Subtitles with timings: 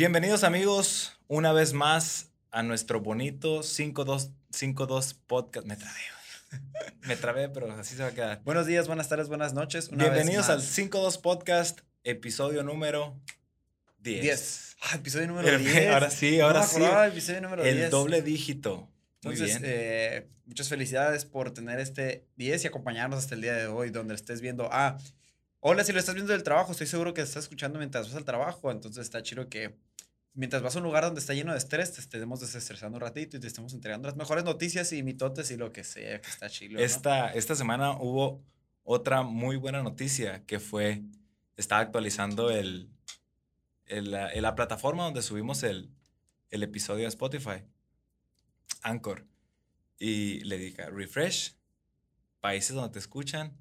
[0.00, 5.66] Bienvenidos amigos, una vez más a nuestro bonito 5252 podcast.
[5.66, 6.00] Me trabé.
[7.06, 8.40] Me trabé, pero así se va a quedar.
[8.42, 9.90] Buenos días, buenas tardes, buenas noches.
[9.90, 10.66] Una Bienvenidos vez al más.
[10.68, 13.20] 52 podcast, episodio número
[13.98, 14.22] 10.
[14.22, 14.76] 10.
[14.84, 15.88] Ah, episodio número El- 10.
[15.92, 16.82] ahora sí, ahora no sí.
[17.08, 17.90] episodio número El 10.
[17.90, 18.88] doble dígito.
[19.22, 19.70] Muy Entonces, bien.
[19.70, 24.14] eh, muchas felicidades por tener este 10 y acompañarnos hasta el día de hoy, donde
[24.14, 24.70] estés viendo.
[24.72, 24.96] Ah,
[25.58, 28.24] hola, si lo estás viendo del trabajo, estoy seguro que estás escuchando mientras vas al
[28.24, 28.70] trabajo.
[28.70, 29.76] Entonces, está chido que
[30.34, 33.36] mientras vas a un lugar donde está lleno de estrés, te estemos desestresando un ratito
[33.36, 36.48] y te estemos entregando las mejores noticias y mitotes y lo que sea, que está
[36.48, 36.74] chido.
[36.74, 36.80] ¿no?
[36.80, 38.42] esta, esta semana hubo
[38.82, 41.02] otra muy buena noticia que fue,
[41.56, 42.90] estaba actualizando el,
[43.86, 45.90] el, la, la plataforma donde subimos el,
[46.50, 47.64] el episodio de Spotify,
[48.82, 49.26] Anchor,
[49.98, 51.56] y le dije, refresh,
[52.40, 53.56] países donde te escuchan.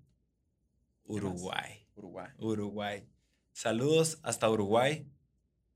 [1.03, 2.31] Uruguay, Uruguay.
[2.37, 3.07] Uruguay.
[3.51, 5.05] Saludos hasta Uruguay,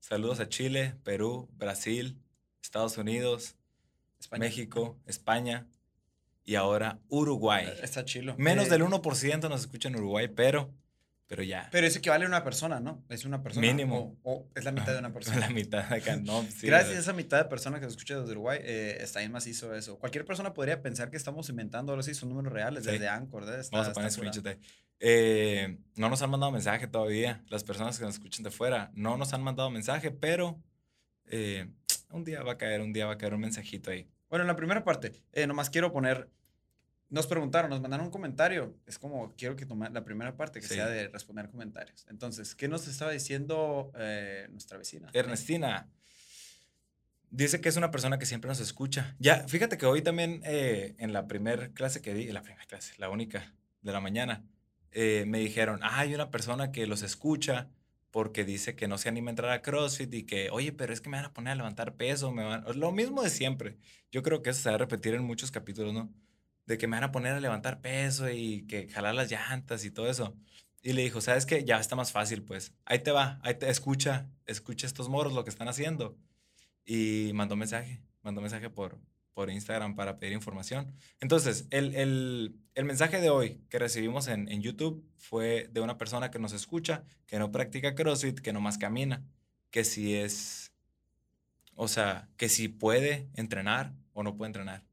[0.08, 2.18] saludos a Chile, Perú, Brasil,
[2.62, 3.56] Estados Unidos,
[4.20, 4.40] España.
[4.40, 5.66] México, España
[6.44, 7.66] y ahora Uruguay.
[7.68, 8.34] Eh, Está chilo.
[8.38, 10.70] Menos Eh, del 1% nos escucha en Uruguay, pero,
[11.26, 11.68] pero ya.
[11.72, 13.02] Pero eso equivale a una persona, ¿no?
[13.08, 13.66] Es una persona.
[13.66, 14.18] Mínimo.
[14.22, 15.40] O, o es la mitad de una persona.
[15.40, 16.42] La mitad de acá, no.
[16.42, 19.32] sí, Gracias a esa mitad de personas que nos escucha desde Uruguay, eh, está bien
[19.32, 19.98] macizo eso.
[19.98, 22.90] Cualquier persona podría pensar que estamos inventando ahora sí son números reales Sí.
[22.90, 23.44] desde Anchor.
[23.44, 23.60] ¿eh?
[23.60, 24.58] Está- Vamos a poner screenshot.
[25.00, 27.42] Eh, no nos han mandado mensaje todavía.
[27.48, 30.60] Las personas que nos escuchan de fuera no nos han mandado mensaje, pero
[31.26, 31.68] eh,
[32.10, 34.08] un día va a caer, un día va a caer un mensajito ahí.
[34.28, 36.28] Bueno, en la primera parte, eh, nomás quiero poner.
[37.10, 38.76] Nos preguntaron, nos mandaron un comentario.
[38.86, 40.74] Es como, quiero que tome la primera parte, que Sí.
[40.74, 42.06] sea de responder comentarios.
[42.08, 45.10] Entonces, ¿qué nos estaba diciendo eh, nuestra vecina?
[45.12, 45.88] Ernestina
[47.30, 49.14] dice que es una persona que siempre nos escucha.
[49.18, 53.10] Ya, fíjate que hoy también en la primera clase que di, la primera clase, la
[53.10, 54.44] única de la mañana,
[54.94, 57.68] eh, me dijeron, ah, hay una persona que los escucha
[58.10, 61.00] porque dice que no se anima a entrar a CrossFit y que, oye, pero es
[61.00, 62.64] que me van a poner a levantar peso, me van...
[62.78, 63.76] Lo mismo de siempre.
[64.12, 66.12] Yo creo que eso se va a repetir en muchos capítulos, ¿no?
[66.66, 69.90] De que me van a poner a levantar peso y que jalar las llantas y
[69.90, 70.36] todo eso.
[70.80, 71.64] Y le dijo, ¿sabes qué?
[71.64, 72.72] Ya está más fácil, pues.
[72.84, 76.16] Ahí te va, ahí te escucha, escucha estos moros lo que están haciendo.
[76.84, 79.00] Y mandó mensaje, mandó mensaje por,
[79.34, 80.92] por Instagram para pedir información.
[81.20, 85.98] Entonces, el, el, el mensaje de hoy que recibimos en, en YouTube fue de una
[85.98, 89.24] persona que nos escucha, que no practica CrossFit, que nomás camina,
[89.70, 90.72] que si es,
[91.74, 94.84] o sea, que si puede entrenar o no puede entrenar.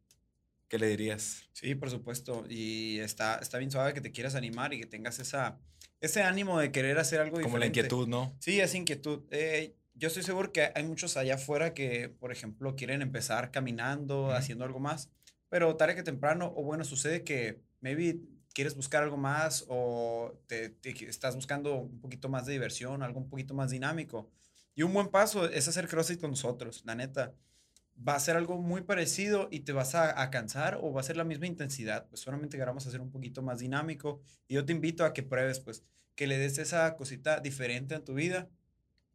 [0.68, 1.44] ¿Qué le dirías?
[1.52, 2.46] Sí, por supuesto.
[2.50, 5.60] Y está, está bien suave que te quieras animar y que tengas esa,
[6.00, 7.80] ese ánimo de querer hacer algo Como la diferente.
[7.82, 8.36] inquietud, ¿no?
[8.40, 9.24] Sí, es inquietud.
[9.32, 14.32] Eh, yo estoy seguro que hay muchos allá afuera que, por ejemplo, quieren empezar caminando,
[14.32, 14.34] Ujú.
[14.34, 15.10] haciendo algo más,
[15.50, 18.20] pero tarde que temprano, o bueno, sucede que maybe
[18.54, 23.20] quieres buscar algo más o te, te estás buscando un poquito más de diversión, algo
[23.20, 24.30] un poquito más dinámico.
[24.76, 27.34] Y un buen paso es hacer CrossFit con nosotros, la neta.
[28.08, 31.04] Va a ser algo muy parecido y te vas a, a cansar o va a
[31.04, 34.22] ser la misma intensidad, pues solamente que vamos a hacer un poquito más dinámico.
[34.48, 35.84] Y yo te invito a que pruebes, pues,
[36.16, 38.50] que le des esa cosita diferente en tu vida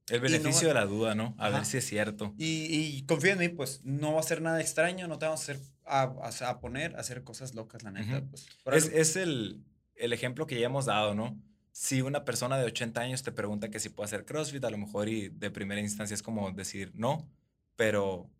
[0.08, 1.34] El beneficio de la duda, ¿no?
[1.38, 2.34] A ver si es cierto.
[2.38, 5.40] Y, y confía en mí, pues no va a ser nada extraño, no te vamos
[5.40, 8.24] a hacer a, poner a hacer cosas locas, la neta.
[8.28, 9.64] Pues, por Es, algo- es el,
[9.96, 11.36] el ejemplo que ya hemos dado, ¿no?
[11.72, 14.78] Si una persona de 80 años te pregunta que si puede hacer CrossFit, a lo
[14.78, 17.28] mejor y de primera instancia es como decir no,
[17.76, 18.30] pero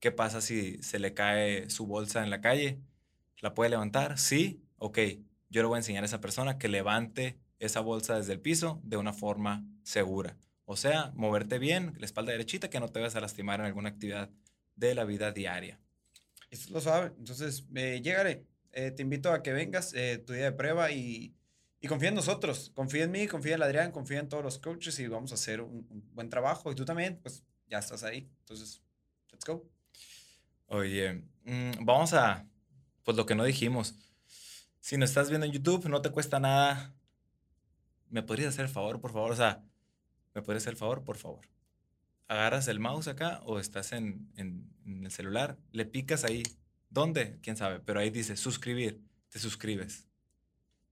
[0.00, 2.80] ¿qué pasa si se le cae su bolsa en la calle?
[3.40, 4.18] ¿La puede levantar?
[4.18, 4.98] Sí, ok.
[5.50, 8.80] Yo le voy a enseñar a esa persona que levante esa bolsa desde el piso
[8.82, 10.36] de una forma segura.
[10.64, 13.90] O sea, moverte bien, la espalda derechita, que no te vayas a lastimar en alguna
[13.90, 14.30] actividad
[14.76, 15.78] de la vida diaria.
[16.50, 17.12] Esto lo sabe.
[17.18, 18.46] Entonces, eh, llégale.
[18.72, 21.34] Eh, te invito a que vengas eh, tu día de prueba y,
[21.80, 22.72] y confía en nosotros.
[22.74, 25.60] Confía en mí, confía en Adrián, confía en todos los coaches y vamos a hacer
[25.60, 26.72] un, un buen trabajo.
[26.72, 28.30] Y tú también, pues ya estás ahí.
[28.40, 28.82] Entonces,
[29.30, 29.68] let's go.
[30.66, 32.46] Oye, mm, vamos a,
[33.04, 33.94] pues lo que no dijimos.
[34.80, 36.94] Si nos estás viendo en YouTube, no te cuesta nada.
[38.08, 39.32] ¿Me podrías hacer el favor, por favor?
[39.32, 39.64] O sea,
[40.34, 41.46] ¿me podrías hacer el favor, por favor?
[42.28, 46.42] Agarras el mouse acá o estás en, en- en el celular, le picas ahí.
[46.90, 47.38] ¿Dónde?
[47.42, 47.80] ¿Quién sabe?
[47.80, 49.00] Pero ahí dice suscribir.
[49.30, 50.06] Te suscribes.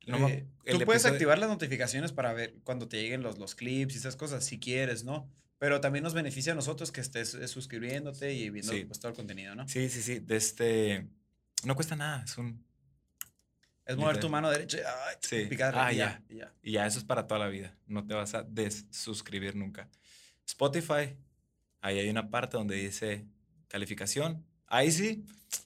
[0.07, 3.95] No Eh, tú puedes activar las notificaciones para ver cuando te lleguen los, los clips
[3.95, 5.31] y esas cosas, si quieres, ¿no?
[5.59, 8.85] Pero también nos beneficia a nosotros que estés eh, suscribiéndote y viendo Sí.
[8.85, 9.69] pues, todo el contenido, ¿no?
[9.69, 10.19] Sí, sí, sí.
[10.19, 11.07] De este...
[11.65, 12.25] No cuesta nada.
[12.25, 12.65] Es un...
[13.85, 15.47] Es mover tu mano derecha y, ay, Sí.
[15.49, 16.23] picarle Ah, y ya.
[16.29, 16.53] ya, y ya.
[16.63, 17.77] Y ya eso es para toda la vida.
[17.87, 19.89] No te vas a desuscribir nunca.
[20.47, 21.17] Spotify,
[21.81, 23.27] ahí hay una parte donde dice
[23.69, 24.45] calificación.
[24.67, 25.25] Ahí sí,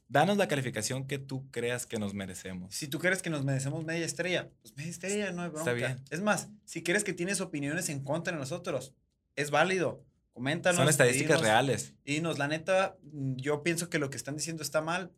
[0.09, 2.75] danos la calificación que tú creas que nos merecemos.
[2.75, 5.71] Si tú crees que nos merecemos media estrella, pues media estrella, no hay bronca.
[5.71, 6.05] Está bien.
[6.11, 8.95] Es más, si crees que tienes opiniones en contra de nosotros,
[9.37, 10.05] es válido.
[10.33, 10.77] Coméntanos.
[10.79, 11.95] Son estadísticas dinos, reales.
[12.05, 15.13] Y nos, la neta, yo pienso que lo que están diciendo está mal.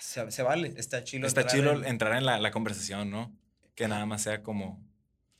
[0.00, 1.26] Se, se vale, está chido.
[1.26, 3.32] Está entrar chido en- entrar en la, la conversación, ¿no?
[3.74, 4.82] Que nada más sea como...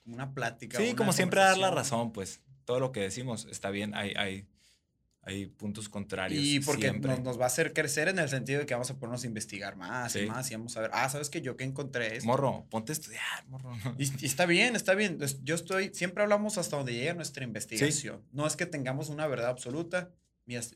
[0.05, 0.79] como una plática.
[0.79, 2.41] Sí, una como siempre dar la razón, pues.
[2.65, 3.95] Todo lo que decimos está bien.
[3.95, 4.47] Hay, hay,
[5.23, 6.43] hay puntos contrarios.
[6.43, 8.95] Y porque nos, nos va a hacer crecer en el sentido de que vamos a
[8.99, 11.65] ponernos a investigar más y más y vamos a ver, ah, ¿sabes que Yo que
[11.65, 12.27] encontré esto.
[12.27, 13.73] Morro, ponte a estudiar, morro.
[13.99, 15.19] Y, y está bien, está bien.
[15.43, 18.23] Yo estoy, siempre hablamos hasta donde llega nuestra investigación.
[18.33, 20.11] No es que tengamos una verdad absoluta.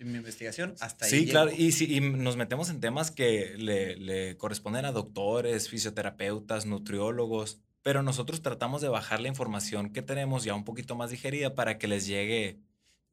[0.01, 1.11] Mi, mi investigación hasta ahí.
[1.11, 5.69] Sí, claro, y, si, y nos metemos en temas que le, le corresponden a doctores,
[5.69, 11.11] fisioterapeutas, nutriólogos, pero nosotros tratamos de bajar la información que tenemos ya un poquito más
[11.11, 12.59] digerida para que les llegue,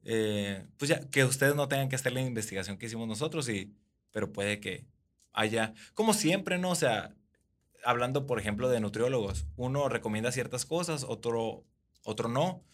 [0.04, 3.72] eh, pues ya, que ustedes no tengan que hacer la investigación que hicimos nosotros, y,
[4.10, 4.84] pero puede que
[5.32, 6.70] haya, como siempre, ¿no?
[6.70, 7.14] O sea,
[7.84, 11.64] hablando, por ejemplo, de nutriólogos, uno recomienda ciertas cosas, otro,
[12.02, 12.64] otro no,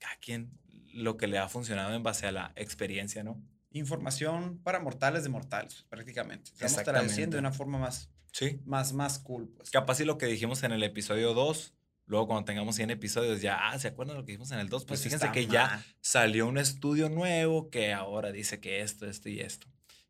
[0.00, 0.50] cada quien
[0.94, 3.40] lo que le ha funcionado en base a la experiencia, ¿no?
[3.72, 6.50] Información para mortales de mortales, prácticamente.
[6.52, 8.60] Estamos traduciendo de una forma más, Sí.
[8.64, 9.48] más, más cool.
[9.48, 9.70] Pues.
[9.70, 11.74] Capaz si lo que dijimos en el episodio 2,
[12.06, 14.68] luego cuando tengamos 100 episodios, ya, ah, ¿se acuerdan de lo que dijimos en el
[14.68, 14.84] 2?
[14.84, 15.84] Pues, fíjense está que ya mal.
[16.00, 19.66] salió un estudio nuevo que ahora dice que esto, esto y esto.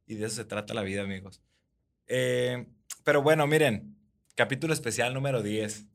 [0.06, 1.40] Y de eso se trata la vida, amigos.
[2.06, 2.66] Eh,
[3.02, 3.96] pero bueno, miren,
[4.34, 5.86] capítulo especial número 10.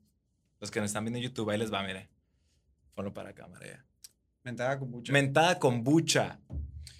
[0.58, 2.08] Los que nos están viendo en YouTube, ahí les va, miren.
[2.94, 3.86] Ponlo para cámara ya.
[4.42, 5.12] Mentada con mucho.
[5.12, 6.40] Mentada Kombucha,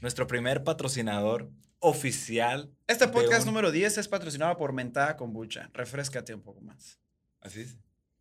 [0.00, 2.70] nuestro primer patrocinador oficial.
[2.86, 5.70] este podcast un- número 10 es patrocinado por Mentada Kombucha.
[5.72, 6.98] Refrescate un poco más.
[7.40, 7.78] Así es.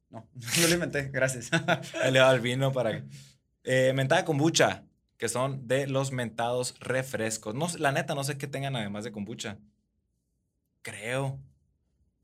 [0.09, 0.27] No,
[0.61, 1.49] no lo inventé, gracias.
[2.03, 3.03] Ahí le va el vino para...
[3.65, 4.85] Eh, mentada kombucha,
[5.17, 7.53] que son de los mentados refrescos.
[7.53, 9.59] No, la neta, no sé qué tengan además de kombucha.
[10.81, 11.39] Creo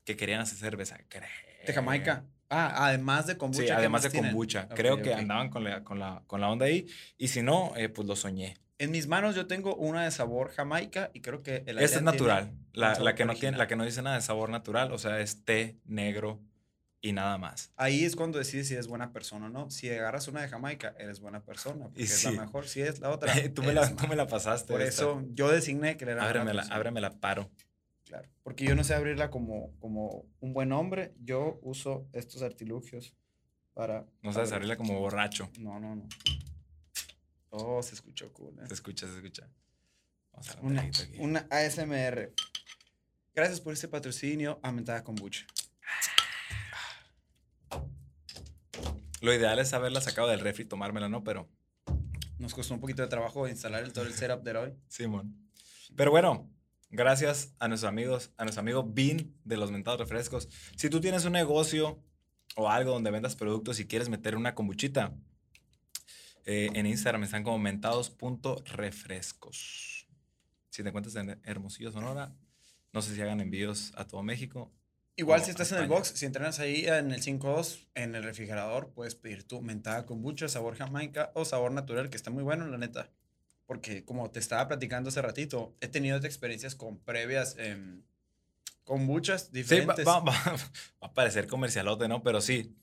[0.04, 0.96] que querían hacer cerveza.
[1.08, 1.28] Creo.
[1.66, 2.24] de Jamaica.
[2.48, 3.60] Ah, además de kombucha.
[3.62, 4.30] Sí, ¿qué además más de tienen?
[4.30, 4.64] kombucha.
[4.70, 5.18] Ok, Creo que ok.
[5.18, 6.86] andaban con la, con, la, con la onda ahí.
[7.18, 8.56] Y si no, eh, pues lo soñé.
[8.78, 12.02] En mis manos yo tengo una de sabor Jamaica y creo que el Esta es
[12.02, 12.52] natural.
[12.74, 14.92] La, la que no tiene, la que no dice nada de sabor natural.
[14.92, 16.40] O sea, es té negro
[17.00, 17.72] y nada más.
[17.76, 19.70] Ahí es cuando decides si eres buena persona o no.
[19.70, 21.84] Si agarras una de Jamaica, eres buena persona.
[21.86, 22.34] Porque Y es sí.
[22.34, 22.68] la mejor.
[22.68, 23.32] Si es la otra.
[23.54, 24.72] tú, me la, tú me la pasaste.
[24.72, 25.02] Por esta.
[25.04, 27.50] eso yo designé que era Ábremela, ábremela, paro.
[28.06, 28.28] Claro.
[28.44, 31.12] Porque yo no sé abrirla como, como un buen hombre.
[31.20, 33.14] Yo uso estos artilugios
[33.74, 34.06] para.
[34.22, 34.70] No sabes abrir.
[34.70, 35.50] abrirla como borracho.
[35.58, 36.08] No, no, no.
[37.50, 38.54] Oh, se escuchó cool.
[38.60, 38.66] ¿eh?
[38.68, 39.48] Se escucha, se escucha.
[40.32, 41.16] Vamos a Una, aquí.
[41.18, 42.32] una ASMR.
[43.34, 44.60] Gracias por este patrocinio.
[44.62, 45.44] Aumentada kombucha.
[49.20, 51.24] Lo ideal es haberla sacado del refri y tomármela, ¿no?
[51.24, 51.48] Pero,
[52.38, 54.74] Nos costó un poquito de trabajo instalar el, todo el setup de hoy.
[54.88, 55.50] Simón.
[55.96, 56.50] Pero bueno,
[56.90, 60.50] gracias a nuestros amigos, a nuestro amigo Bean de los mentados refrescos.
[60.76, 62.02] Si tú tienes un negocio
[62.56, 65.14] o algo donde vendas productos y quieres meter una kombuchita,
[66.44, 70.06] eh, en Instagram están como mentados.refrescos.
[70.70, 72.34] Si te encuentras en Hermosillo, Sonora,
[72.92, 74.72] no sé si hagan envíos a todo México.
[75.16, 78.92] Igual si estás en el box, si entrenas ahí en el 5.2, en el refrigerador,
[78.92, 82.76] puedes pedir tu mentada kombucha, sabor jamaica o sabor natural, que está muy bueno, la
[82.76, 83.10] neta.
[83.66, 87.56] Porque como te estaba platicando hace ratito, he tenido experiencias con previas
[88.84, 90.06] kombuchas Sí, va, diferentes.
[90.06, 90.32] va- va-
[91.02, 92.22] va a parecer comercialote, ¿no?
[92.22, 92.74] Pero sí.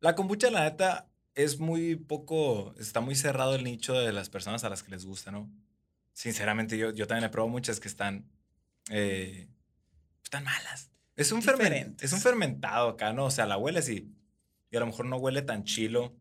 [0.00, 4.64] La kombucha, la neta, es muy poco, está muy cerrado el nicho de las personas
[4.64, 5.50] a las que les gusta, ¿no?
[6.12, 8.26] Sinceramente, yo, yo también he probado muchas que están,
[8.90, 9.48] eh,
[10.22, 10.90] están malas.
[11.14, 12.04] Es un, fermen- Diferentes.
[12.04, 13.24] es un fermentado acá, ¿no?
[13.24, 14.14] O sea, la hueles y,
[14.70, 16.14] y a lo mejor no huele tan chilo,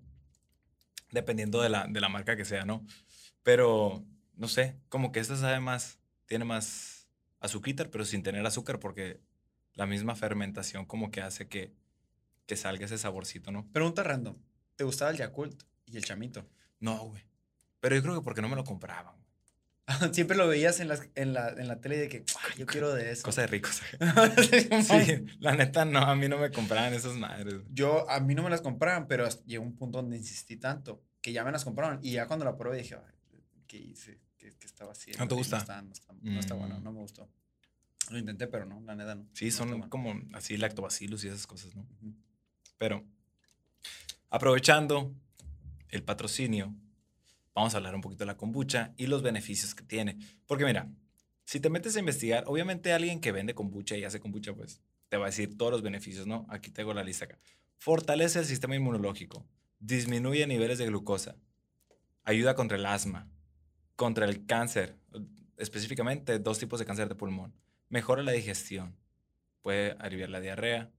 [1.12, 2.86] dependiendo de la, de la marca que sea, ¿no?
[3.46, 4.04] Pero,
[4.38, 7.08] no sé, como que esta sabe más, tiene más
[7.40, 9.22] azúcar, pero sin tener azúcar, porque
[9.76, 11.72] la misma fermentación como que hace que,
[12.48, 13.72] que salga ese saborcito, ¿no?
[13.72, 14.36] Pregunta random.
[14.76, 16.44] ¿Te gustaba el Yakult y el chamito?
[16.80, 17.22] No, güey.
[17.82, 19.14] Pero yo creo que porque no me lo compraban.
[20.12, 22.96] Siempre lo veías en, las, en, la, en la tele de que "Ah, yo quiero
[22.96, 23.22] de eso.
[23.22, 23.80] Cosa de ricos.
[24.82, 27.62] Sí, la neta no, a mí no me compraban esas madres.
[27.70, 31.32] Yo, a mí no me las compraban, pero llegó un punto donde insistí tanto que
[31.32, 32.00] ya me las compraron.
[32.02, 32.98] Y ya cuando la probé dije,
[33.76, 34.20] "Ay, ¿qué hice?
[34.38, 35.24] ¿Qué, qué estaba haciendo?
[35.24, 35.58] ¿No te gusta?
[35.58, 36.84] está, no está, no está bueno, Mm.
[36.84, 37.30] no me gustó.
[38.12, 39.28] Lo intenté, pero no, la neta no.
[39.34, 39.90] Sí, no son bueno.
[39.90, 41.82] como así lactobacillus y esas cosas, ¿no?
[41.82, 42.14] Ujú.
[42.78, 43.04] Pero
[44.30, 45.14] aprovechando
[45.90, 46.74] el patrocinio,
[47.54, 50.18] vamos a hablar un poquito de la kombucha y los beneficios que tiene.
[50.46, 50.90] Porque mira,
[51.46, 55.18] si te metes a investigar, obviamente alguien que vende kombucha y hace kombucha, pues te
[55.18, 56.46] va a decir todos los beneficios, ¿no?
[56.50, 57.40] Aquí tengo la lista acá.
[57.78, 59.46] Fortalece el sistema inmunológico,
[59.80, 61.36] disminuye niveles de glucosa,
[62.24, 63.30] ayuda contra el asma,
[63.96, 64.98] contra el cáncer,
[65.58, 67.54] específicamente dos tipos de cáncer de pulmón,
[67.90, 68.96] mejora la digestión,
[69.62, 70.92] puede aliviar la diarrea,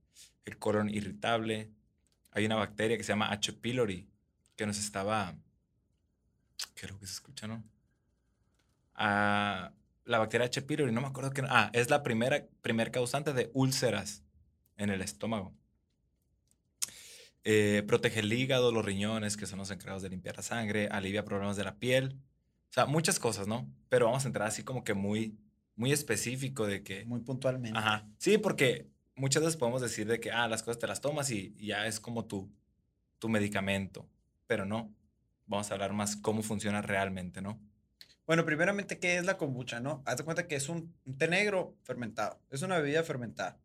[0.45, 1.71] el colon irritable.
[2.31, 3.53] Hay una bacteria que se llama H.
[3.53, 4.07] pylori
[4.55, 5.35] que nos estaba
[6.73, 7.63] Creo que se escucha, ¿no?
[8.95, 9.71] Ah,
[10.05, 10.61] la bacteria H.
[10.61, 11.43] pylori, no me acuerdo qué.
[11.47, 14.23] Ah, es la primera primer causante de úlceras
[14.77, 15.53] en el estómago.
[17.43, 21.23] Eh, protege el hígado, los riñones, que son los encargados de limpiar la sangre, alivia
[21.23, 22.17] problemas de la piel.
[22.69, 23.69] O sea, muchas cosas, ¿no?
[23.89, 25.37] Pero vamos a entrar así como que muy,
[25.75, 27.05] muy específico de que...
[27.05, 27.77] Muy puntualmente.
[27.77, 28.07] Ajá.
[28.17, 31.53] Sí, porque muchas veces podemos decir de que, ah, las cosas te las tomas y,
[31.57, 32.51] y ya es como tu,
[33.19, 34.07] tu medicamento.
[34.45, 34.93] Pero no.
[35.45, 37.59] Vamos a hablar más cómo funciona realmente, ¿no?
[38.25, 40.03] Bueno, primeramente, ¿qué es la kombucha, no?
[40.05, 42.41] Haz de cuenta que es un, un té negro fermentado.
[42.49, 43.57] Es una bebida fermentada.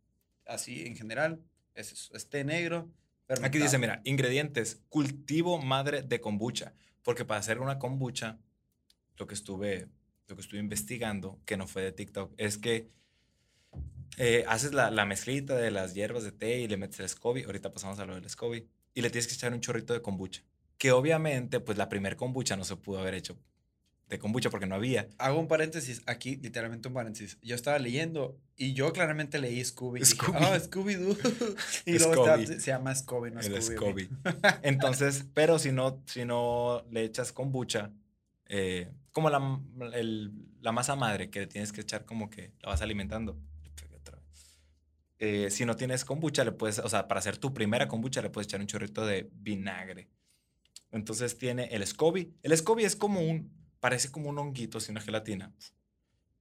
[0.46, 1.42] Así, en general,
[1.74, 2.88] es, eso, es té negro
[3.26, 3.48] fermentado.
[3.48, 6.74] Aquí dice, mira, ingredientes, cultivo madre de kombucha.
[7.02, 8.38] Porque para hacer una kombucha,
[9.16, 9.88] lo que estuve,
[10.28, 12.90] lo que estuve investigando, que no fue de TikTok, es que
[14.18, 17.44] eh, haces la, la mezclita de las hierbas de té y le metes el SCOBY.
[17.44, 18.68] Ahorita pasamos a lo del SCOBY.
[18.94, 20.42] Y le tienes que echar un chorrito de kombucha.
[20.76, 23.38] Que obviamente, pues la primer kombucha no se pudo haber hecho
[24.12, 25.08] de kombucha porque no había.
[25.16, 27.38] Hago un paréntesis, aquí literalmente un paréntesis.
[27.40, 30.00] Yo estaba leyendo y yo claramente leí Scooby.
[30.00, 30.38] y dije, Scooby.
[30.38, 31.16] Ah, Scooby-Doo.
[31.86, 32.46] y luego Scooby.
[32.46, 34.04] se llama Scooby, no el Scooby.
[34.04, 34.10] SCOBY.
[34.62, 37.90] Entonces, pero si no, si no le echas kombucha,
[38.48, 39.60] eh, como la,
[39.94, 43.38] el- la masa madre que le tienes que echar como que la vas alimentando.
[45.18, 48.30] Eh, si no tienes kombucha, le puedes, o sea, para hacer tu primera kombucha le
[48.30, 50.08] puedes echar un chorrito de vinagre.
[50.90, 52.34] Entonces tiene el SCOBY.
[52.42, 55.52] El SCOBY es como un, parece como un honguito, así una gelatina,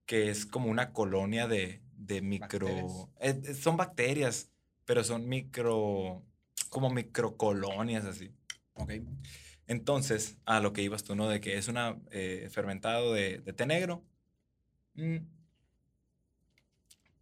[0.08, 2.68] que es como una colonia de, de micro...
[2.68, 3.08] Bacterias.
[3.20, 4.50] eh, eh, son bacterias,
[4.86, 6.24] pero son micro,
[6.70, 8.32] como microcolonias así.
[8.74, 8.94] Ok.
[9.72, 11.30] Entonces, a lo que ibas tú, ¿no?
[11.30, 14.04] De que es una eh, fermentado de, té negro.
[14.96, 15.20] Mm.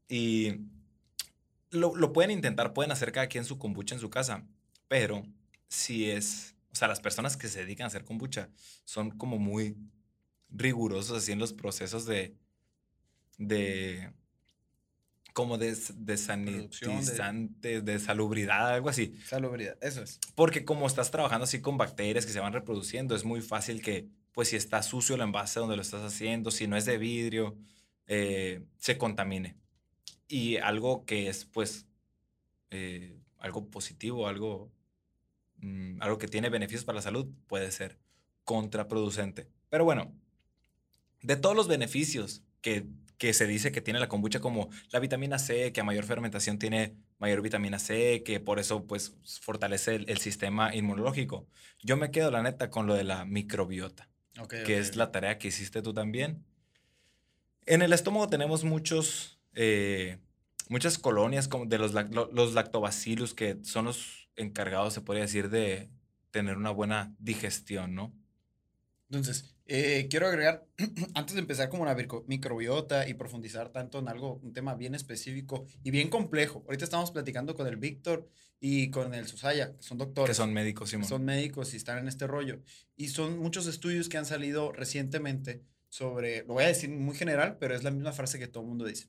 [0.08, 0.56] Y
[1.70, 4.48] lo, lo pueden intentar, pueden hacer cada quien su kombucha en su casa,
[4.88, 5.27] pero
[5.68, 8.50] si es, o sea, las personas que se dedican a hacer kombucha
[8.84, 9.77] son como muy
[10.50, 12.36] rigurosos así en los procesos de,
[13.38, 14.12] de,
[15.39, 16.17] como de, de
[17.62, 19.15] de- de salubridad, algo así.
[19.25, 20.19] Salubridad, eso es.
[20.36, 24.08] Porque como estás trabajando así con bacterias que se van reproduciendo, es muy fácil que,
[24.34, 27.58] pues si está sucio el envase donde lo estás haciendo, si no es de vidrio,
[28.08, 29.55] eh, se contamine.
[30.27, 31.86] Y algo que es, pues,
[32.72, 34.69] eh, algo positivo, algo,
[35.58, 37.98] mm, algo que tiene beneficios para la salud, puede ser
[38.43, 39.48] contraproducente.
[39.69, 40.12] Pero bueno,
[41.22, 42.86] de todos los beneficios que,
[43.19, 46.57] que se dice que tiene la kombucha, como la vitamina C, que a mayor fermentación
[46.57, 51.45] tiene mayor vitamina C, que por eso pues fortalece el, el sistema inmunológico.
[51.83, 54.09] Yo me quedo, la neta, con lo de la microbiota,
[54.65, 56.45] que es la tarea que hiciste tú también.
[57.65, 60.17] En el estómago tenemos muchos, eh,
[60.69, 65.89] muchas colonias como de los, los lactobacillus, que son los encargados, se podría decir, de
[66.31, 68.13] tener una buena digestión, ¿no?
[69.09, 70.65] Entonces, eh, quiero agregar,
[71.13, 71.95] antes de empezar como la
[72.25, 76.63] microbiota y profundizar tanto en algo, un tema bien específico y bien complejo.
[76.65, 78.27] Ahorita estamos platicando con el Víctor
[78.59, 80.31] y con el Susaya, que son doctores.
[80.31, 81.07] Que son médicos, Simón.
[81.07, 82.61] son médicos y están en este rollo.
[82.95, 87.57] Y son muchos estudios que han salido recientemente sobre, lo voy a decir muy general,
[87.59, 89.07] pero es la misma frase que todo el mundo dice,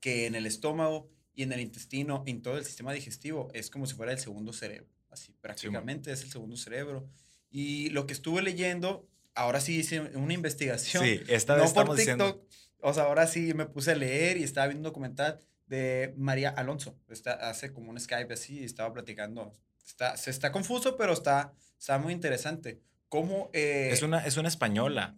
[0.00, 3.86] que en el estómago y en el intestino, en todo el sistema digestivo, es como
[3.86, 4.88] si fuera el segundo cerebro.
[5.10, 7.06] Así, prácticamente es el segundo cerebro.
[7.50, 9.06] Y lo que estuve leyendo,
[9.36, 11.04] ahora sí hice una investigación.
[11.04, 12.16] Sí, esta no vez por estamos TikTok.
[12.16, 12.46] diciendo...
[12.80, 16.50] O sea, ahora sí me puse a leer y estaba viendo un documental de María
[16.50, 16.96] Alonso.
[17.08, 19.52] Está, hace como un Skype así y estaba platicando.
[19.84, 22.80] Está, se está confuso, pero está, está muy interesante.
[23.08, 23.50] Cómo...
[23.54, 25.16] eh, Es una, es una española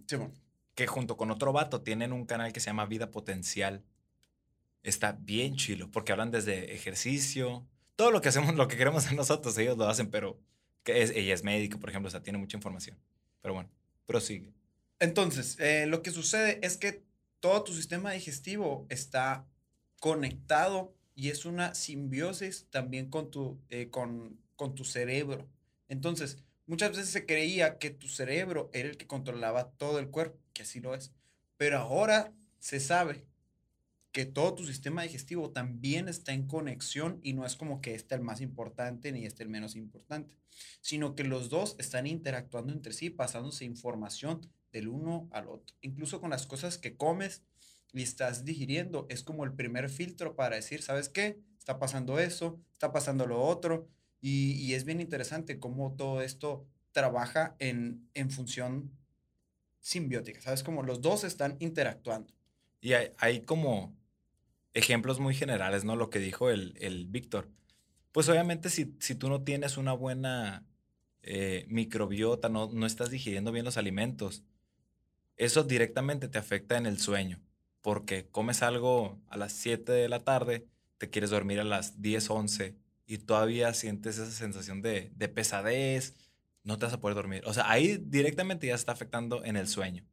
[0.75, 3.83] que junto con otro vato tienen un canal que se llama Vida Potencial.
[4.83, 9.17] Está bien chilo, porque hablan desde ejercicio, todo lo que hacemos, lo que queremos hacer
[9.17, 10.39] nosotros, ellos lo hacen, pero
[10.85, 12.97] que es, ella es médica, por ejemplo, o sea, tiene mucha información.
[13.43, 13.69] Pero bueno,
[14.09, 14.55] prosigue.
[14.99, 17.05] Entonces, eh, lo que sucede es que
[17.41, 19.47] todo tu sistema digestivo está
[20.01, 25.47] conectado y es una simbiosis también con tu, eh, con, con tu cerebro.
[25.89, 30.39] Entonces, muchas veces se creía que tu cerebro era el que controlaba todo el cuerpo,
[30.55, 31.13] que así lo es.
[31.59, 33.28] Pero ahora se sabe
[34.13, 38.15] que todo tu sistema digestivo también está en conexión y no es como que este
[38.15, 40.37] el más importante ni este el menos importante,
[40.81, 44.41] sino que los dos están interactuando entre sí, pasándose información
[44.73, 45.77] del uno al otro.
[45.83, 47.43] Incluso con las cosas que comes
[47.93, 51.41] y estás digiriendo, es como el primer filtro para decir, ¿sabes qué?
[51.59, 53.89] Está pasando eso, está pasando lo otro,
[54.21, 58.91] y, y es bien interesante cómo todo esto trabaja en, en función
[59.81, 60.63] simbiótica, ¿sabes?
[60.63, 62.33] Como los dos están interactuando.
[62.81, 63.97] Y hay, como
[64.75, 65.97] ejemplos muy generales, ¿no?
[65.97, 67.49] Lo que dijo el, el Víctor.
[68.13, 70.65] Pues obviamente si, si tú no tienes una buena
[71.23, 74.45] eh, microbiota, no, no estás digiriendo bien los alimentos,
[75.37, 77.41] eso directamente te afecta en el sueño,
[77.81, 80.67] porque comes algo a las 7 de la tarde,
[80.99, 86.17] te quieres dormir a las 10, 11 y todavía sientes esa sensación de, de pesadez,
[86.65, 87.43] no te vas a poder dormir.
[87.47, 90.05] O sea, ahí directamente ya está afectando en el sueño.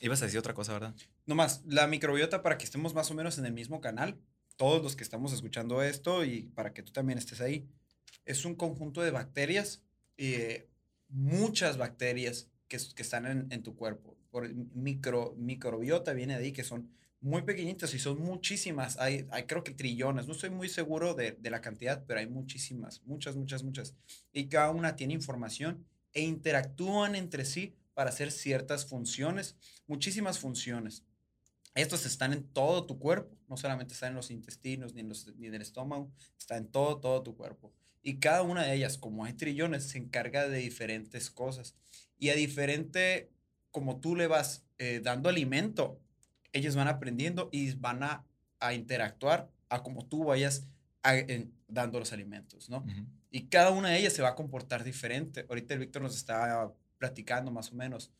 [0.00, 0.94] Ibas a decir otra cosa, ¿verdad?
[1.26, 4.18] Nomás, la microbiota, para que estemos más o menos en el mismo canal,
[4.56, 7.68] todos los que estamos escuchando esto y para que tú también estés ahí,
[8.24, 9.82] es un conjunto de bacterias,
[10.16, 10.68] eh,
[11.08, 14.16] muchas bacterias que, están en, tu cuerpo.
[14.30, 16.90] Por micro, microbiota viene de ahí, que son
[17.20, 18.98] muy pequeñitas y son muchísimas.
[18.98, 20.26] Hay, hay creo que trillones.
[20.26, 23.94] No estoy muy seguro de, la cantidad, pero hay muchísimas, muchas, muchas, muchas.
[24.32, 31.04] Y cada una tiene información e interactúan entre sí para hacer ciertas funciones, muchísimas funciones.
[31.74, 35.26] Estos están en todo tu cuerpo, no solamente están en los intestinos ni en, los,
[35.36, 37.74] ni en el estómago, está en todo, todo tu cuerpo.
[38.02, 41.74] Y cada una de ellas, como hay trillones, se encarga de diferentes cosas.
[42.18, 43.28] Y a diferente,
[43.70, 46.00] como tú le vas eh, dando alimento,
[46.54, 48.24] ellos van aprendiendo y van a,
[48.60, 50.66] a interactuar a como tú vayas
[51.02, 52.78] a, en, dando los alimentos, ¿no?
[52.78, 53.06] Uh -huh.
[53.30, 55.44] Y cada una de ellas se va a comportar diferente.
[55.50, 58.12] Ahorita el Víctor nos está platicando más o menos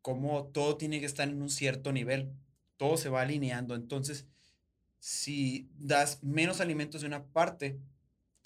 [0.00, 2.32] cómo todo tiene que estar en un cierto nivel,
[2.78, 3.74] todo se va alineando.
[3.74, 4.26] Entonces,
[5.00, 7.78] si das menos alimentos de una parte,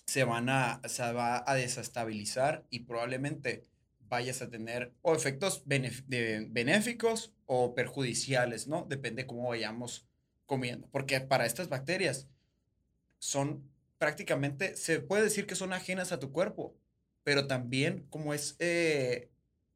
[0.06, 3.66] se van a, se va a desestabilizar y probablemente
[4.08, 8.86] vayas a tener o efectos benéficos o perjudiciales, ¿no?
[8.88, 10.06] Depende cómo vayamos
[10.46, 10.88] comiendo.
[10.90, 12.28] Porque para estas bacterias
[13.18, 16.74] son prácticamente, se puede decir que son ajenas a tu cuerpo,
[17.24, 19.30] pero también como es, eh,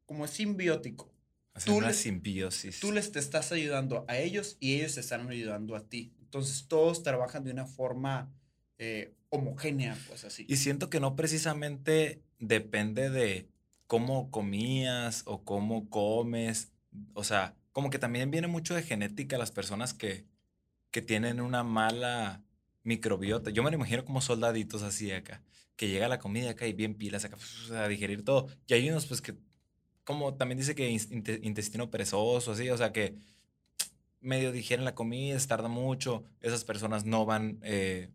[0.07, 1.13] como es simbiótico.
[1.53, 2.79] Hacer tú una les, simbiosis.
[2.79, 6.13] Tú les te estás ayudando a ellos y ellos te están ayudando a ti.
[6.21, 8.31] Entonces todos trabajan de una forma
[8.79, 10.45] eh, homogénea, pues así.
[10.49, 13.47] Y siento que no precisamente depende de
[13.85, 16.71] cómo comías o cómo comes.
[17.13, 20.25] O sea, como que también viene mucho de genética las personas que,
[20.91, 22.43] que tienen una mala
[22.83, 23.49] microbiota.
[23.49, 25.43] Yo me lo imagino como soldaditos así acá,
[25.75, 27.37] que llega la comida acá y bien pilas acá
[27.71, 28.47] a digerir todo.
[28.67, 29.35] Y hay unos pues que,
[30.07, 33.17] como también dice que intestino perezoso, así, o sea que
[34.21, 38.09] medio digieren la comida, se tarda mucho, esas personas no van eh,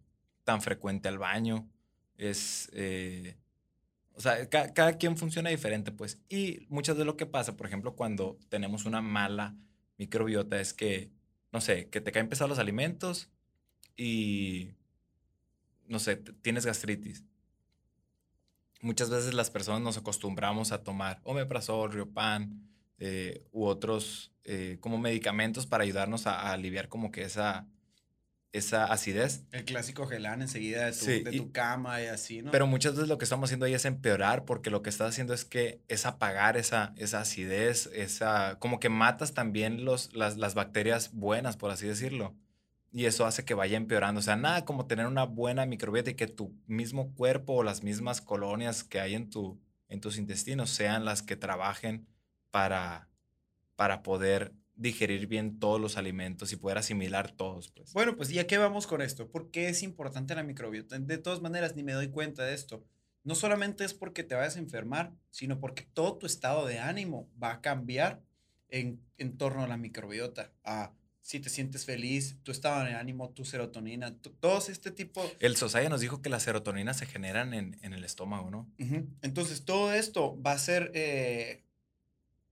[0.44, 1.68] tan frecuente al baño,
[2.16, 2.70] es...
[2.72, 3.36] Eh,
[4.14, 6.18] o sea, ca cada quien funciona diferente, pues.
[6.30, 9.54] Y muchas de lo que pasa, por ejemplo, cuando tenemos una mala
[9.98, 11.10] microbiota es que,
[11.52, 13.28] no sé, que te caen pesados los alimentos
[13.98, 14.70] y,
[15.88, 17.22] no sé, tienes gastritis.
[18.82, 22.68] Muchas veces las personas nos acostumbramos a tomar omeprazol, riopan
[22.98, 27.66] eh, u otros eh, como medicamentos para ayudarnos a, a aliviar como que esa,
[28.52, 29.44] esa acidez.
[29.50, 32.50] El clásico gelán enseguida de tu, sí, de tu y, cama y así, ¿no?
[32.50, 35.32] Pero muchas veces lo que estamos haciendo ahí es empeorar porque lo que estás haciendo
[35.32, 40.54] es que es apagar esa, esa acidez, esa, como que matas también los, las, las
[40.54, 42.34] bacterias buenas, por así decirlo.
[42.92, 44.18] Y eso hace que vaya empeorando.
[44.18, 47.82] O sea, nada como tener una buena microbiota y que tu mismo cuerpo o las
[47.82, 52.06] mismas colonias que hay en, tu, en tus intestinos sean las que trabajen
[52.50, 53.08] para,
[53.76, 57.70] para poder digerir bien todos los alimentos y poder asimilar todos.
[57.70, 57.92] Pues.
[57.94, 59.30] Bueno, pues ¿y a qué vamos con esto?
[59.30, 60.98] ¿Por qué es importante la microbiota?
[60.98, 62.84] De todas maneras, ni me doy cuenta de esto.
[63.24, 67.30] No solamente es porque te vayas a enfermar, sino porque todo tu estado de ánimo
[67.42, 68.20] va a cambiar
[68.68, 70.52] en, en torno a la microbiota.
[70.64, 75.24] A si te sientes feliz, tu estado de ánimo, tu serotonina, tu, todos este tipo.
[75.38, 78.68] El Sosaya nos dijo que las serotoninas se generan en, en el estómago, ¿no?
[78.78, 79.06] Uh -huh.
[79.22, 81.62] Entonces, todo esto va a ser eh,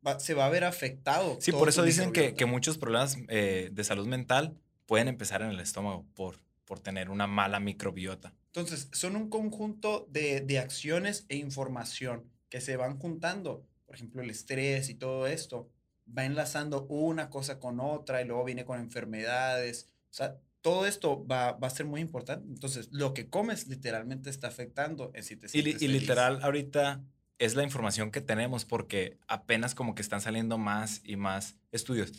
[0.06, 1.37] Va, se va a ver afectado.
[1.40, 4.56] Sí, por eso dicen que, que, muchos problemas eh, de salud mental
[4.87, 8.33] pueden empezar en el estómago por, por tener una mala microbiota.
[8.46, 13.66] Entonces, son un conjunto de, de, acciones e información que se van juntando.
[13.85, 15.68] Por ejemplo, el estrés y todo esto
[16.16, 19.88] va enlazando una cosa con otra y luego viene con enfermedades.
[20.11, 22.46] O sea, todo esto va, va a ser muy importante.
[22.49, 27.03] Entonces, lo que comes literalmente está afectando en si te y, y literal, ahorita
[27.38, 32.12] es la información que tenemos porque apenas como que están saliendo más y más estudios.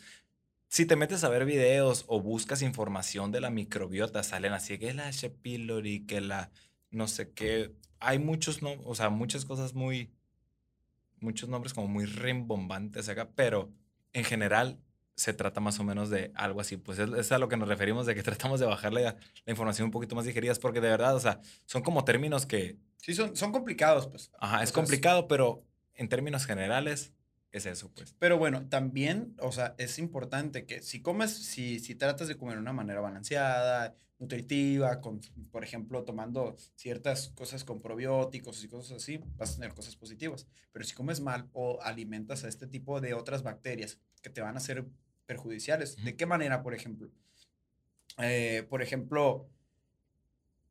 [0.67, 4.93] Si te metes a ver videos o buscas información de la microbiota, salen así que
[4.93, 5.29] la H.
[5.29, 6.49] pylori, que la
[6.89, 7.75] no sé qué.
[7.99, 10.11] Hay muchos, no, o sea, muchas cosas muy,
[11.19, 13.71] muchos nombres como muy rimbombantes acá, pero
[14.13, 14.79] en general
[15.15, 16.77] se trata más o menos de algo así.
[16.77, 19.51] Pues es, es a lo que nos referimos, de que tratamos de bajarle la, la
[19.51, 23.15] información un poquito más digeridas, porque de verdad, o sea, son como términos que Sí,
[23.15, 24.31] son, son complicados, pues.
[24.39, 27.13] Ajá, es o sea, complicado, pero en términos generales
[27.51, 28.15] es eso, pues.
[28.19, 32.55] Pero bueno, también, o sea, es importante que si comes, si, si tratas de comer
[32.55, 35.19] de una manera balanceada, nutritiva, con,
[35.51, 40.47] por ejemplo, tomando ciertas cosas con probióticos y cosas así, vas a tener cosas positivas.
[40.71, 44.55] Pero si comes mal o alimentas a este tipo de otras bacterias que te van
[44.55, 44.85] a ser
[45.25, 47.09] perjudiciales, ¿de qué manera, por ejemplo?
[48.19, 49.49] Eh, por ejemplo,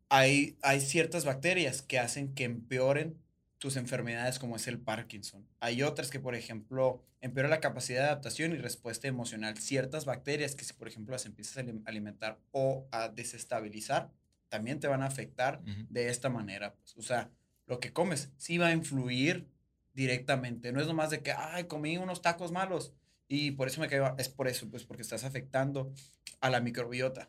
[0.09, 3.19] hay, hay ciertas bacterias que hacen que empeoren
[3.61, 5.47] tus enfermedades como es el Parkinson.
[5.61, 9.59] Hay otras que, por ejemplo, empeoran la capacidad de adaptación y respuesta emocional.
[9.59, 14.11] Ciertas bacterias que si, por ejemplo, las empiezas a alimentar o a desestabilizar,
[14.49, 16.75] también te van a afectar de esta manera.
[16.75, 16.97] Pues.
[16.97, 17.31] O sea,
[17.67, 19.47] lo que comes sí va a influir
[19.93, 20.73] directamente.
[20.73, 22.95] No es nomás de que, ay, comí unos tacos malos
[23.29, 24.15] y por eso me caigo.
[24.17, 25.93] Es por eso, pues porque estás afectando
[26.41, 27.29] a la microbiota.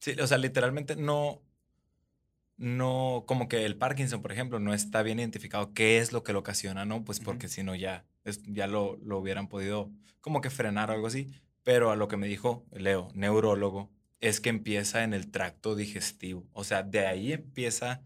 [0.00, 1.40] Sí, o sea, literalmente no,
[2.62, 6.32] no, como que el Parkinson, por ejemplo, no está bien identificado qué es lo que
[6.32, 7.04] lo ocasiona, ¿no?
[7.04, 8.04] Pues porque si no ya,
[8.46, 11.26] ya lo, lo, hubieran podido como que frenar o algo así.
[11.64, 16.46] Pero a lo que me dijo Leo, neurólogo, es que empieza en el tracto digestivo.
[16.52, 18.04] O sea, de ahí empieza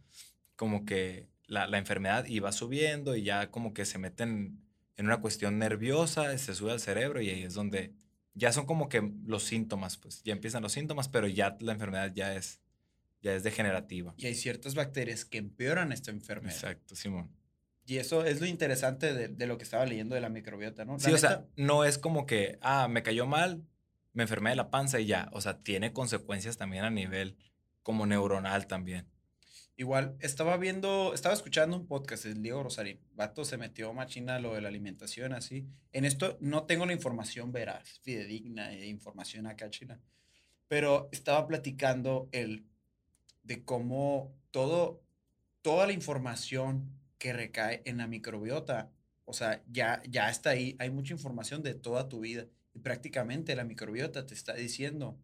[0.56, 4.62] como que la, la enfermedad y va subiendo y ya como que se meten
[4.96, 7.92] en una cuestión nerviosa, se sube al cerebro y ahí es donde
[8.32, 12.10] ya son como que los síntomas, pues ya empiezan los síntomas, pero ya la enfermedad
[12.14, 12.62] ya es
[13.26, 14.14] ya es degenerativa.
[14.16, 16.54] Y hay ciertas bacterias que empeoran esta enfermedad.
[16.54, 17.30] Exacto, Simón.
[17.84, 20.98] Y eso es lo interesante de, lo que estaba leyendo de la microbiota, ¿no?
[20.98, 23.64] sí, o sea, no es como que, ah, me cayó mal,
[24.12, 25.28] me enfermé de la panza y ya.
[25.32, 27.36] O sea, tiene consecuencias también a nivel
[27.82, 29.06] como neuronal también.
[29.76, 32.98] Igual, estaba viendo, estaba escuchando un podcast del Diego Rosarín.
[33.14, 35.66] Vato se metió machina lo de la alimentación, así.
[35.92, 40.00] En esto no tengo la información veraz, fidedigna, e información acá china.
[40.66, 42.64] Pero estaba platicando el
[43.46, 45.02] de cómo todo,
[45.62, 48.90] toda la información que recae en la microbiota,
[49.24, 53.56] o sea, ya, ya está ahí, hay mucha información de toda tu vida y prácticamente
[53.56, 55.18] la microbiota te está diciendo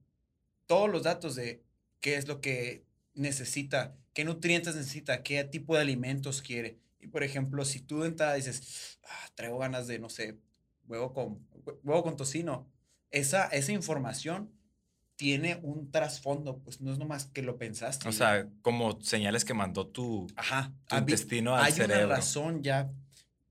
[0.66, 1.62] todos los datos de
[2.00, 6.78] qué es lo que necesita, qué nutrientes necesita, qué tipo de alimentos quiere.
[7.00, 10.38] Y por ejemplo, si tú de entrada dices, ah, traigo ganas de, no sé,
[10.87, 11.46] huevo con,
[11.82, 12.70] huevo con tocino,
[13.11, 14.50] esa, esa información
[15.16, 18.09] tiene un trasfondo, pues no es nomás que lo pensaste.
[18.09, 21.94] O sea, como señales que mandó tu, Ajá, intestino al cerebro.
[21.94, 22.90] Hay una razón ya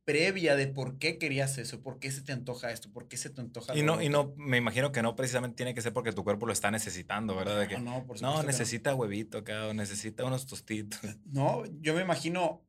[0.04, 3.30] previa de por qué querías eso, por qué se te antoja esto, por qué se
[3.30, 6.12] te antoja Y no, y no, me imagino que no precisamente tiene que ser porque
[6.12, 7.60] tu cuerpo lo está necesitando, ¿verdad?
[7.60, 11.00] De que, no, no, no necesita huevito acá, o necesita unos tostitos.
[11.26, 12.62] No, yo me imagino,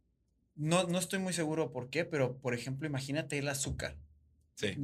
[0.55, 3.97] no, no estoy muy seguro por qué, pero por ejemplo, imagínate el azúcar.
[4.63, 4.77] Sí.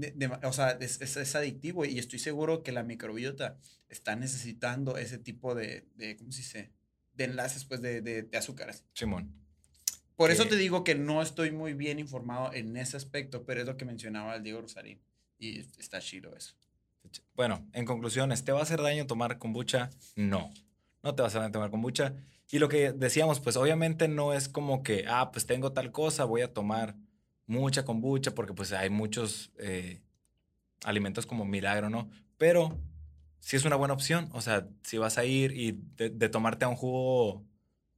[0.42, 5.54] o sea, es, es, adictivo y estoy seguro que la microbiota está necesitando ese tipo
[5.54, 6.72] de, de ¿cómo se dice?
[7.14, 8.84] De enlaces, pues, de, de, de azúcares.
[8.92, 9.32] Simón.
[10.16, 13.66] Por eso te digo que no estoy muy bien informado en ese aspecto, pero es
[13.68, 15.00] lo que mencionaba el Diego Rosarín.
[15.38, 16.56] Y está chido eso.
[17.36, 19.90] Bueno, en conclusiones, ¿te va a hacer daño tomar kombucha?
[20.16, 20.50] No,
[21.04, 22.16] no te va a hacer daño tomar kombucha.
[22.50, 26.24] Y lo que decíamos, pues obviamente no es como que, ah, pues tengo tal cosa,
[26.24, 26.96] voy a tomar
[27.48, 30.00] mucha kombucha, porque pues hay muchos eh,
[30.84, 32.08] alimentos como milagro, ¿no?
[32.36, 32.78] Pero
[33.40, 34.28] sí es una buena opción.
[34.32, 37.44] O sea, si vas a ir y de, tomarte a un jugo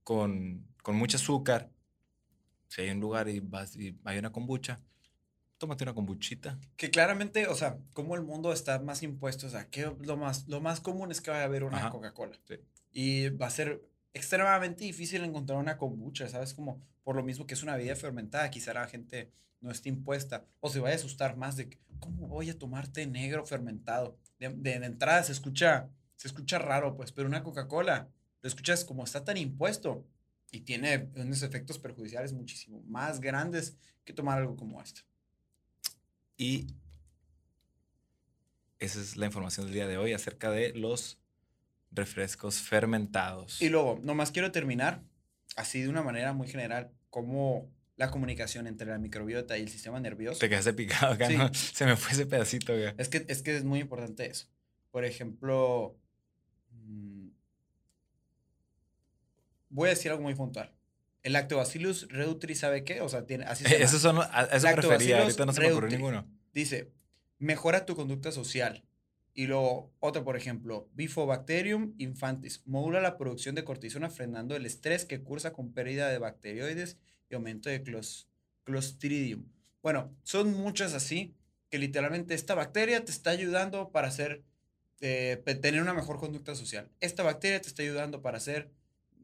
[0.02, 1.70] con, con mucho azúcar,
[2.68, 4.80] si hay un lugar y vas y hay una kombucha,
[5.58, 6.58] tómate una kombuchita.
[6.76, 10.48] Que claramente, o sea, como el mundo está más impuesto, o sea, que lo más,
[10.48, 12.38] lo más común es que vaya a haber una Coca-Cola.
[12.46, 12.54] Sí.
[12.92, 13.82] Y va a ser
[14.14, 16.54] extremadamente difícil encontrar una kombucha, ¿sabes?
[16.54, 20.46] Como por lo mismo que es una bebida fermentada, quizá la gente no esté impuesta
[20.60, 24.18] o se vaya a asustar más de cómo voy a tomar té negro fermentado.
[24.38, 28.08] De, de, entrada se escucha, se escucha raro, pues, pero una Coca-Cola,
[28.42, 30.06] lo escuchas como está tan impuesto
[30.50, 35.02] y tiene unos efectos perjudiciales muchísimo más grandes que tomar algo como esto.
[36.36, 36.68] Y
[38.78, 41.18] esa es la información del día de hoy acerca de los
[41.90, 43.60] refrescos fermentados.
[43.60, 45.02] Y luego, nomás quiero terminar,
[45.60, 50.00] así de una manera muy general, cómo la comunicación entre la microbiota y el sistema
[50.00, 50.38] nervioso.
[50.38, 51.52] Te quedaste picado acá, ¿no?
[51.54, 54.46] Se me fue ese pedacito, Es que, es que es muy importante eso.
[54.90, 55.98] Por ejemplo,
[56.70, 57.28] mm,
[59.68, 60.74] voy a decir algo muy puntual.
[61.22, 63.02] El Lactobacillus reuteri, ¿sabe qué?
[63.02, 64.18] O sea, tiene, así se Eso, son,
[64.50, 66.26] eso prefería, ahorita no se me ocurrió ninguno.
[66.54, 66.90] Dice,
[67.38, 68.82] mejora tu conducta social,
[69.32, 72.62] y luego, otra, por ejemplo, Bifobacterium infantis.
[72.66, 77.34] Modula la producción de cortisona frenando el estrés que cursa con pérdida de bacterioides y
[77.34, 77.82] aumento de
[78.64, 79.46] Clostridium.
[79.82, 81.34] Bueno, son muchas así
[81.70, 84.42] que literalmente esta bacteria te está ayudando para hacer,
[85.00, 86.90] eh, tener una mejor conducta social.
[86.98, 88.72] Esta bacteria te está ayudando para ser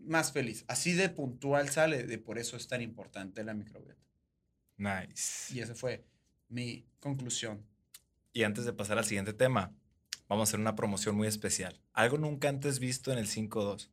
[0.00, 0.64] más feliz.
[0.68, 4.00] Así de puntual sale, de por eso es tan importante la microbiota.
[4.76, 5.52] Nice.
[5.52, 6.04] Y esa fue
[6.48, 7.66] mi conclusión.
[8.32, 9.74] Y antes de pasar al siguiente tema,
[10.28, 11.80] vamos a hacer una promoción muy especial.
[11.92, 13.90] Algo nunca antes visto en el 5.2.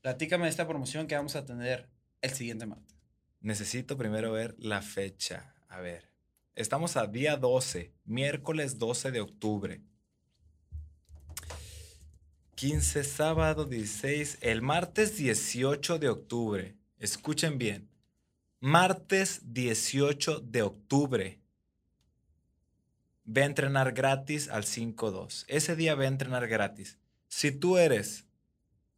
[0.00, 1.88] Platícame de esta promoción que vamos a tener
[2.20, 2.96] el siguiente martes.
[3.40, 5.54] Necesito primero ver la fecha.
[5.68, 6.10] A ver.
[6.54, 9.82] Estamos a día 12, miércoles 12 de octubre.
[12.54, 16.76] 15, sábado 16, el martes 18 de octubre.
[16.98, 17.90] Escuchen bien.
[18.60, 21.43] Martes 18 de octubre.
[23.24, 25.44] Ve a entrenar gratis al 5-2.
[25.48, 26.98] Ese día ve a entrenar gratis.
[27.28, 28.26] Si tú eres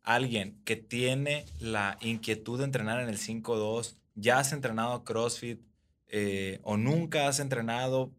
[0.02, 5.60] alguien que tiene la inquietud de entrenar en el 5-2, ya has entrenado CrossFit
[6.08, 8.12] eh, o nunca has entrenado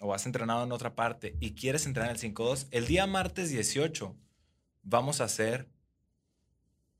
[0.00, 3.50] o has entrenado en otra parte y quieres entrenar en el 5-2, el día martes
[3.50, 4.14] 18
[4.82, 5.68] vamos a hacer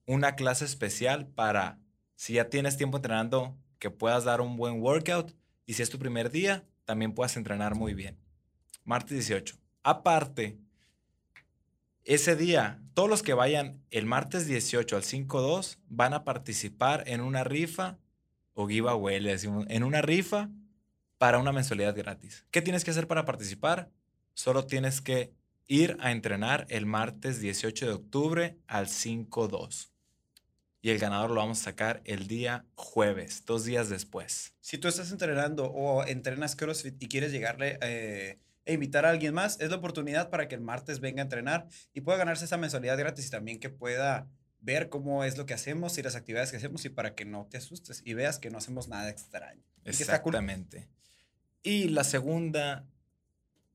[0.06, 1.78] una clase especial para
[2.14, 5.34] si ya tienes tiempo entrenando que puedas dar un buen workout
[5.66, 8.16] y si es tu primer día, también puedas entrenar muy bien.
[8.86, 9.56] Martes 18.
[9.82, 10.56] Aparte,
[12.04, 17.20] ese día, todos los que vayan el martes 18 al 5-2 van a participar en
[17.20, 17.98] una rifa
[18.54, 20.48] o giveaway, le en una rifa
[21.18, 22.46] para una mensualidad gratis.
[22.50, 23.90] ¿Qué tienes que hacer para participar?
[24.34, 25.32] Solo tienes que
[25.66, 29.90] ir a entrenar el martes 18 de octubre al 5-2
[30.86, 34.54] y el ganador lo vamos a sacar el día jueves, dos días después.
[34.60, 39.32] Si tú estás entrenando o entrenas CrossFit y quieres llegarle eh, e invitar a alguien
[39.32, 42.58] más, es la oportunidad para que el martes venga a entrenar y pueda ganarse esa
[42.58, 44.28] mensualidad gratis y también que pueda
[44.60, 47.46] ver cómo es lo que hacemos y las actividades que hacemos y para que no
[47.46, 49.62] te asustes y veas que no hacemos nada extraño.
[49.84, 50.88] Exactamente.
[51.62, 52.84] Y la segunda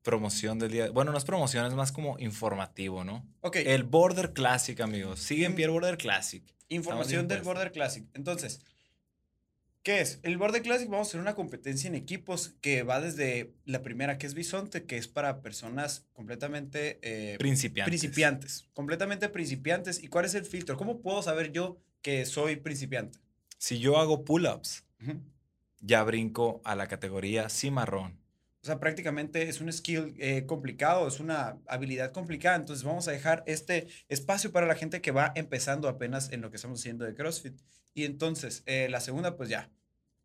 [0.02, 0.92] promoción del día.
[0.92, 3.26] Bueno, no es promoción, es más como informativo, ¿no?
[3.42, 3.58] Ok.
[3.58, 5.22] El Border Classic, amigos.
[5.22, 6.44] Sigue en pie el Border Classic.
[6.68, 8.06] Información del Border Classic.
[8.14, 8.62] Entonces,
[9.84, 10.20] ¿qué es?
[10.24, 14.18] El Border Classic vamos a hacer una competencia en equipos que va desde la primera,
[14.18, 17.00] que es Bisonte, que es para personas completamente...
[17.02, 17.90] Eh, principiantes.
[17.90, 18.70] Principiantes.
[18.74, 20.04] Completamente principiantes.
[20.04, 20.78] ¿Y cuál es el filtro?
[20.78, 23.20] ¿Cómo puedo saber yo que soy principiante?
[23.58, 24.86] Si yo hago pull-ups,
[25.80, 28.20] ya brinco a la categoría cimarrón.
[28.64, 32.56] O sea, prácticamente es un skill eh, complicado, es una habilidad complicada.
[32.56, 36.52] Entonces vamos a dejar este espacio para la gente que va empezando apenas en lo
[36.52, 37.60] que estamos haciendo de CrossFit.
[37.94, 39.70] Y entonces, eh, la segunda, pues ya,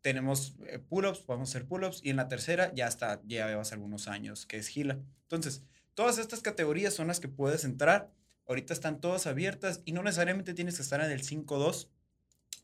[0.01, 2.01] tenemos eh, pull-ups, podemos hacer pull-ups.
[2.03, 4.99] Y en la tercera ya está, ya llevas algunos años, que es Gila.
[5.23, 8.09] Entonces, todas estas categorías son las que puedes entrar.
[8.47, 11.89] Ahorita están todas abiertas y no necesariamente tienes que estar en el 5-2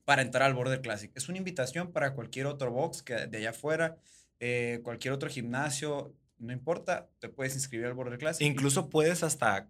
[0.05, 1.11] para entrar al Border Classic.
[1.15, 3.97] Es una invitación para cualquier otro box que de allá afuera
[4.39, 8.45] eh, cualquier otro gimnasio, no importa, te puedes inscribir al Border Classic.
[8.45, 9.69] Incluso puedes hasta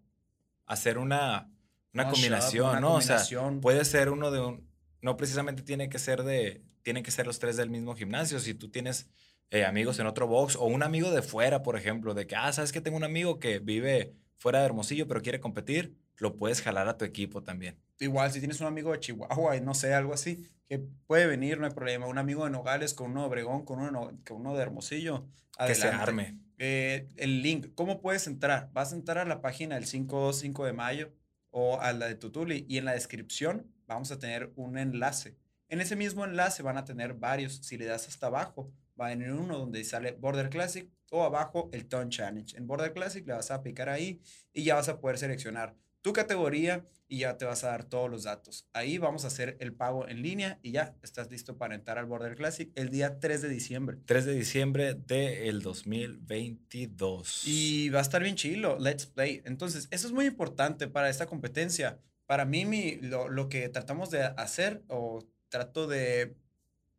[0.66, 1.48] hacer una,
[1.94, 2.96] una combinación, ¿no?
[2.96, 3.22] O sea,
[3.62, 4.68] puede ser uno de un,
[5.04, 8.40] no precisamente tiene que ser de, tienen que ser los tres del mismo gimnasio.
[8.40, 9.10] Si tú tienes
[9.52, 12.52] eh, amigos en otro box o un amigo de fuera, por ejemplo, de que, ah,
[12.54, 16.62] sabes que tengo un amigo que vive fuera de Hermosillo pero quiere competir, lo puedes
[16.62, 17.78] jalar a tu equipo también.
[18.00, 21.60] Igual, si tienes un amigo de Chihuahua y no sé, algo así, que puede venir,
[21.60, 22.08] no hay problema.
[22.08, 25.28] Un amigo de Nogales con uno de Obregón, con uno, con uno de Hermosillo.
[25.68, 26.40] Que se arme.
[26.60, 28.70] Eh, el link, ¿cómo puedes entrar?
[28.72, 30.32] Vas a entrar a la página del 5
[30.66, 31.12] de mayo
[31.50, 35.38] o a la de Tutuli y en la descripción vamos a tener un enlace.
[35.70, 37.58] En ese mismo enlace van a tener varios.
[37.58, 41.70] Si le das hasta abajo, va a venir uno donde sale Border Classic o abajo
[41.74, 42.58] el Tone Challenge.
[42.58, 44.22] En Border Classic le vas a picar ahí
[44.54, 48.10] y ya vas a poder seleccionar tu categoría y ya te vas a dar todos
[48.10, 48.68] los datos.
[48.74, 52.06] Ahí vamos a hacer el pago en línea y ya estás listo para entrar al
[52.06, 53.98] Border Classic el día 3 de diciembre.
[54.06, 57.48] 3 de diciembre del 2022.
[57.48, 59.42] Y va a estar bien chilo, let's play.
[59.46, 62.00] Entonces, eso es muy importante para esta competencia.
[62.26, 66.36] Para mí, mi, lo, lo que tratamos de hacer o trato de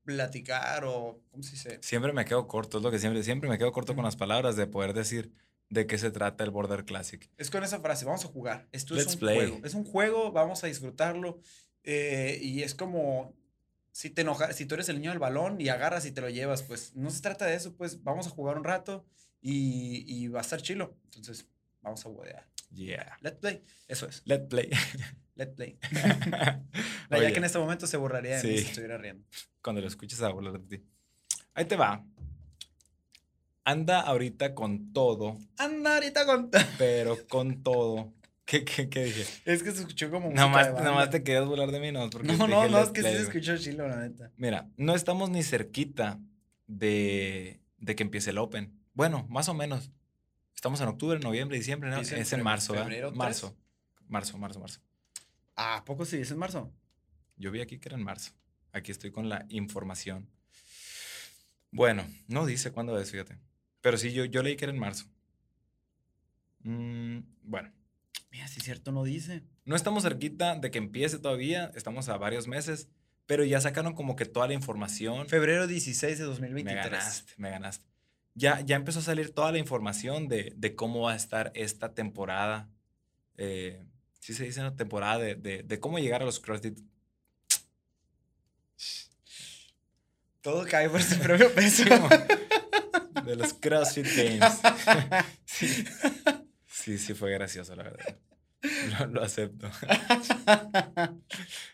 [0.04, 1.78] platicar o, ¿cómo se dice?
[1.82, 4.56] Siempre me quedo corto, es lo que siempre, siempre me quedo corto con las palabras
[4.56, 5.32] de poder decir
[5.70, 7.28] de qué se trata el Border Classic.
[7.38, 8.68] Es con esa frase, vamos a jugar.
[8.70, 9.60] Esto es un juego.
[9.64, 11.40] Es un juego, vamos a disfrutarlo.
[11.82, 13.34] Eh, y es como
[13.90, 16.28] si te enojas, si tú eres el niño del balón y agarras y te lo
[16.28, 19.04] llevas, pues no se trata de eso, pues vamos a jugar un rato
[19.40, 20.96] y, y va a estar chilo.
[21.04, 21.46] Entonces,
[21.80, 22.48] vamos a jugar.
[22.74, 23.18] Yeah.
[23.20, 23.62] Let's play.
[23.88, 24.22] Eso es.
[24.24, 24.70] Let's play.
[25.36, 25.78] Let's play.
[27.10, 29.24] ya que en este momento se borraría de mí si estuviera riendo.
[29.62, 30.84] Cuando lo escuches a burlar de ti.
[31.54, 32.04] Ahí te va
[33.64, 35.38] anda ahorita con todo.
[35.58, 36.62] Anda ahorita con todo.
[36.78, 38.12] Pero con todo.
[38.44, 39.24] ¿Qué, qué, qué dije?
[39.46, 42.10] Es que se escuchó como nada más, nada más te querías burlar de mí, ¿no?
[42.10, 44.30] Porque no, no, no, es que sí se escuchó chilo, la neta.
[44.36, 46.20] Mira, no estamos ni cerquita
[46.66, 48.78] de, de que empiece el Open.
[48.92, 49.90] Bueno, más o menos.
[50.64, 52.00] Estamos en octubre, noviembre, diciembre, ¿no?
[52.00, 53.12] es en marzo, ¿verdad?
[53.12, 53.54] Marzo.
[54.08, 54.80] Marzo, marzo, marzo.
[55.56, 56.72] Ah, ¿a poco sí es en marzo?
[57.36, 58.32] Yo vi aquí que era en marzo.
[58.72, 60.26] Aquí estoy con la información.
[61.70, 63.36] Bueno, no dice cuándo es, fíjate.
[63.82, 65.04] Pero sí, yo, yo leí que era en marzo.
[66.60, 67.70] Mm, bueno.
[68.30, 69.42] Mira, sí, cierto, no dice.
[69.66, 72.88] No estamos cerquita de que empiece todavía, estamos a varios meses,
[73.26, 75.28] pero ya sacaron como que toda la información.
[75.28, 76.64] Febrero 16 de 2023.
[76.64, 77.93] Me ganaste, me ganaste.
[78.34, 81.94] Ya, ya empezó a salir toda la información de, de cómo va a estar esta
[81.94, 82.68] temporada.
[83.36, 83.84] Eh,
[84.18, 86.78] sí se dice una temporada de, de, de, cómo llegar a los CrossFit.
[90.40, 91.84] Todo cae por su propio peso.
[93.24, 94.60] de los CrossFit Games.
[95.44, 95.84] sí.
[96.66, 98.18] sí, sí fue gracioso, la verdad.
[98.98, 99.70] Lo, lo acepto.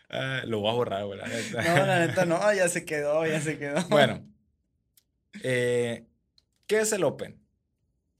[0.09, 1.19] ah, lo voy a borrar, güey.
[1.19, 1.63] La neta.
[1.63, 3.81] No, la neta no, ya se quedó, ya se quedó.
[3.87, 4.25] Bueno,
[5.41, 6.05] eh,
[6.67, 7.41] ¿qué es el Open?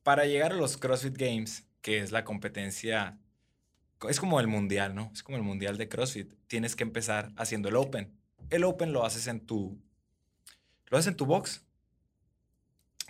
[0.03, 3.19] Para llegar a los CrossFit Games, que es la competencia,
[4.09, 5.11] es como el mundial, ¿no?
[5.13, 6.33] Es como el mundial de CrossFit.
[6.47, 8.17] Tienes que empezar haciendo el Open.
[8.49, 9.79] El Open lo haces en tu,
[10.87, 11.63] lo haces en tu box.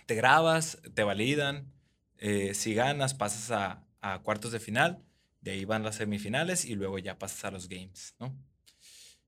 [0.06, 1.72] Te grabas, te validan.
[2.18, 5.02] Eh, si ganas, pasas a, cuartos de final
[5.42, 8.34] de ahí van las semifinales y luego ya pasas a los games, ¿no?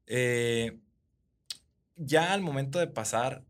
[0.06, 0.78] Eh,
[1.96, 3.44] ya al momento de pasar,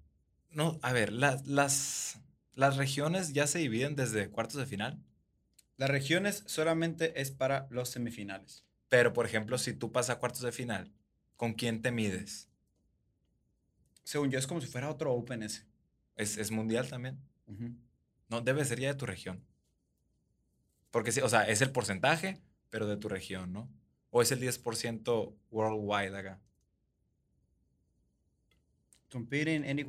[0.51, 2.21] no, a ver, las,
[2.55, 5.03] las regiones ya se dividen desde cuartos de final.
[5.77, 8.64] Las regiones solamente es para los semifinales.
[8.88, 10.93] Pero, por ejemplo, si tú pasas a cuartos de final,
[11.37, 12.49] ¿con quién te mides?
[14.05, 15.64] Según yo, es como si fuera otro Open ese.
[16.17, 17.19] ¿Es, es mundial también?
[18.29, 19.43] No, debe ser ya de tu región.
[20.90, 22.40] Porque, sí, o sea, es el porcentaje,
[22.71, 23.69] pero de tu región, ¿no?
[24.11, 26.40] ¿O es el 10% worldwide acá?
[29.12, 29.85] Any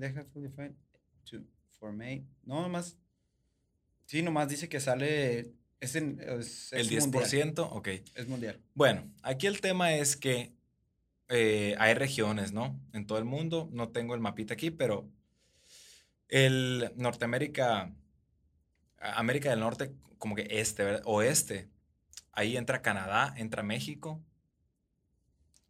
[0.00, 1.44] they have to
[1.78, 2.24] formate.
[2.44, 2.96] No, nomás.
[4.06, 5.52] Sí, nomás dice que sale.
[5.80, 7.54] Es, en, es, el 10%, mundial.
[7.70, 7.88] ok.
[8.14, 8.60] Es mundial.
[8.74, 10.52] Bueno, aquí el tema es que
[11.28, 12.80] eh, hay regiones, ¿no?
[12.92, 13.68] En todo el mundo.
[13.72, 15.08] No tengo el mapita aquí, pero
[16.28, 17.94] el Norteamérica,
[18.98, 21.02] América del Norte, como que este, ¿verdad?
[21.04, 21.68] Oeste,
[22.36, 24.22] Ahí entra Canadá, entra México.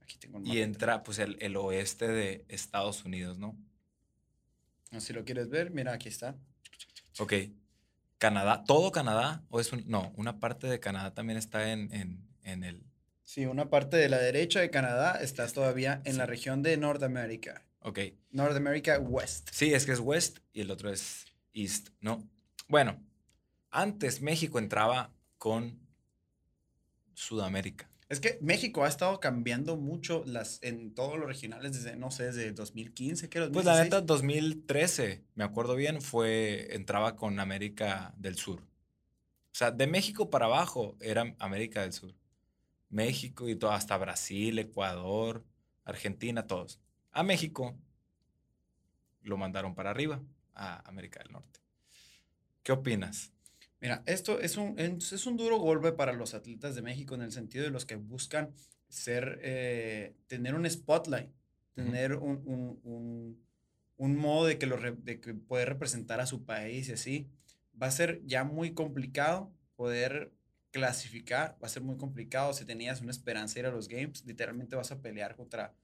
[0.00, 3.56] Aquí tengo y entra pues el, el, oeste de Estados Unidos, ¿no?
[5.00, 6.36] Si lo quieres ver, mira, aquí está.
[7.18, 7.32] Ok.
[8.18, 12.26] Canadá, todo Canadá, o es un, no, una parte de Canadá también está en, en,
[12.42, 12.82] en el...
[13.22, 16.18] Sí, una parte de la derecha de Canadá está todavía en sí.
[16.18, 17.66] la región de Norteamérica.
[17.80, 17.98] Ok.
[18.30, 19.50] Norteamérica West.
[19.52, 22.26] Sí, es que es West y el otro es East, ¿no?
[22.68, 23.02] Bueno,
[23.70, 25.78] antes México entraba con
[27.14, 27.90] Sudamérica.
[28.08, 32.24] Es que México ha estado cambiando mucho las, en todos los regionales desde, no sé,
[32.24, 33.50] desde 2015, ¿qué era?
[33.50, 38.60] Pues la neta, 2013, me acuerdo bien, fue, entraba con América del Sur.
[38.60, 42.14] O sea, de México para abajo era América del Sur.
[42.90, 45.44] México y todo, hasta Brasil, Ecuador,
[45.84, 46.80] Argentina, todos.
[47.10, 47.76] A México
[49.22, 50.22] lo mandaron para arriba,
[50.54, 51.60] a América del Norte.
[52.62, 53.32] ¿Qué opinas?
[53.86, 57.30] Mira, esto es un, es un duro golpe para los atletas de México en el
[57.30, 58.52] sentido de los que buscan
[58.88, 61.30] ser, eh, tener un spotlight,
[61.72, 62.22] tener uh -huh.
[62.24, 63.46] un, un, un,
[63.96, 67.30] un, modo de que, lo de que poder representar a su país y así.
[67.80, 70.32] Va a ser ya muy complicado poder
[70.72, 72.54] clasificar, va a ser muy complicado.
[72.54, 75.76] Si tenías una esperanza de ir a los Games, literalmente vas a pelear contra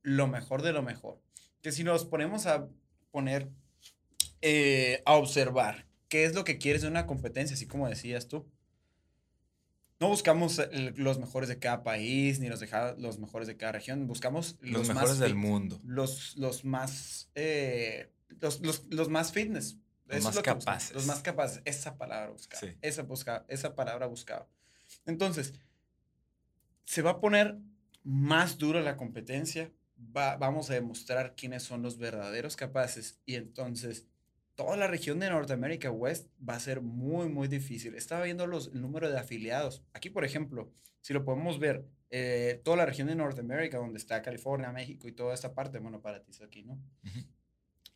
[0.00, 1.20] lo mejor de lo mejor.
[1.60, 2.70] Que si nos ponemos a
[3.10, 3.50] poner,
[4.40, 8.48] eh, a observar qué es lo que quieres de una competencia, así como decías tú.
[9.98, 10.60] No buscamos
[10.94, 14.56] los mejores de cada país, ni los, de cada, los mejores de cada región, buscamos
[14.60, 15.80] los, los mejores más del mundo.
[15.82, 19.76] Los, los más, eh, los, los, los, más fitness.
[20.06, 20.94] Los Eso más capaces.
[20.94, 21.62] Los más capaces.
[21.64, 22.60] Esa palabra buscaba.
[22.60, 22.78] Sí.
[22.80, 24.46] Esa, busca, esa palabra buscaba.
[25.06, 25.54] Entonces,
[26.84, 27.58] se va a poner
[28.04, 29.72] más dura la competencia.
[30.16, 33.18] Va, vamos a demostrar quiénes son los verdaderos capaces.
[33.26, 34.06] Y entonces,
[34.54, 37.94] toda la región de Norteamérica West va a ser muy, muy difícil.
[37.94, 39.82] Estaba viendo los, el número de afiliados.
[39.92, 44.22] Aquí, por ejemplo, si lo podemos ver, eh, toda la región de Norteamérica, donde está
[44.22, 46.78] California, México y toda esta parte, bueno, para ti es aquí, ¿no?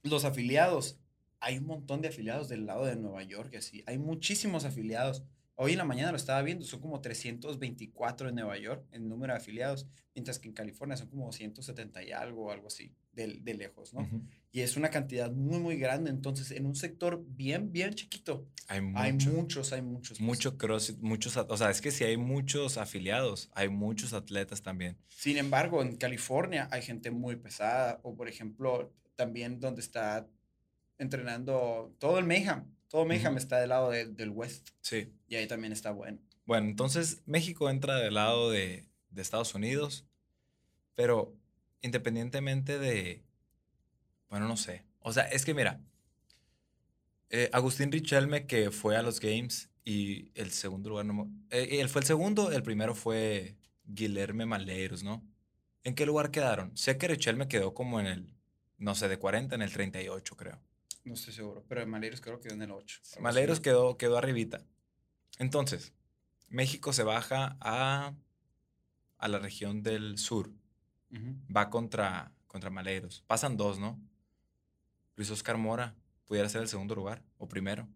[0.02, 0.98] Los afiliados,
[1.40, 3.84] hay un montón de afiliados del lado de Nueva York, así.
[3.86, 5.22] Hay muchísimos afiliados.
[5.54, 9.32] Hoy en la mañana lo estaba viendo, son como 324 en Nueva York en número
[9.32, 13.54] de afiliados, mientras que en California son como 170 y algo, algo así, de, de
[13.54, 14.00] lejos, ¿no?
[14.00, 14.22] Uh -huh.
[14.50, 16.10] Y es una cantidad muy, muy grande.
[16.10, 20.20] Entonces, en un sector bien, bien chiquito, hay, mucho, hay muchos, hay muchos.
[20.20, 24.96] Mucho CrossFit, muchos, o sea, es que si hay muchos afiliados, hay muchos atletas también.
[25.08, 30.26] Sin embargo, en California hay gente muy pesada, o por ejemplo, también donde está
[30.98, 33.38] entrenando todo el Mayhem todo Mayhem uh -huh.
[33.38, 34.70] está del lado de, del West.
[34.80, 35.12] Sí.
[35.28, 36.18] Y ahí también está bueno.
[36.46, 40.06] Bueno, entonces México entra del lado de, de Estados Unidos,
[40.94, 41.36] pero
[41.82, 43.22] independientemente de,
[44.28, 44.84] bueno, no sé.
[45.00, 45.80] O sea, es que mira,
[47.30, 51.88] eh, Agustín Richelme que fue a los Games Y el segundo lugar, no eh, él
[51.88, 55.22] fue el segundo, el primero fue Guilherme Maleiros, ¿no?
[55.84, 56.76] ¿En qué lugar quedaron?
[56.76, 58.34] Sé que Richel me quedó como en el,
[58.76, 60.60] no sé, de 40, en el 38, creo.
[61.04, 62.98] No estoy seguro, pero Maleiros creo que quedó en el 8.
[62.98, 63.20] algo así.
[63.20, 64.66] Maleiros quedó, quedó arribita.
[65.38, 65.94] Entonces,
[66.48, 68.14] México se baja a,
[69.16, 70.50] a la región del sur.
[71.54, 73.24] Va contra, contra Maleiros.
[73.26, 73.98] Pasan dos, ¿no?
[75.18, 75.96] Luis Oscar Mora
[76.26, 77.88] pudiera ser el segundo lugar o primero.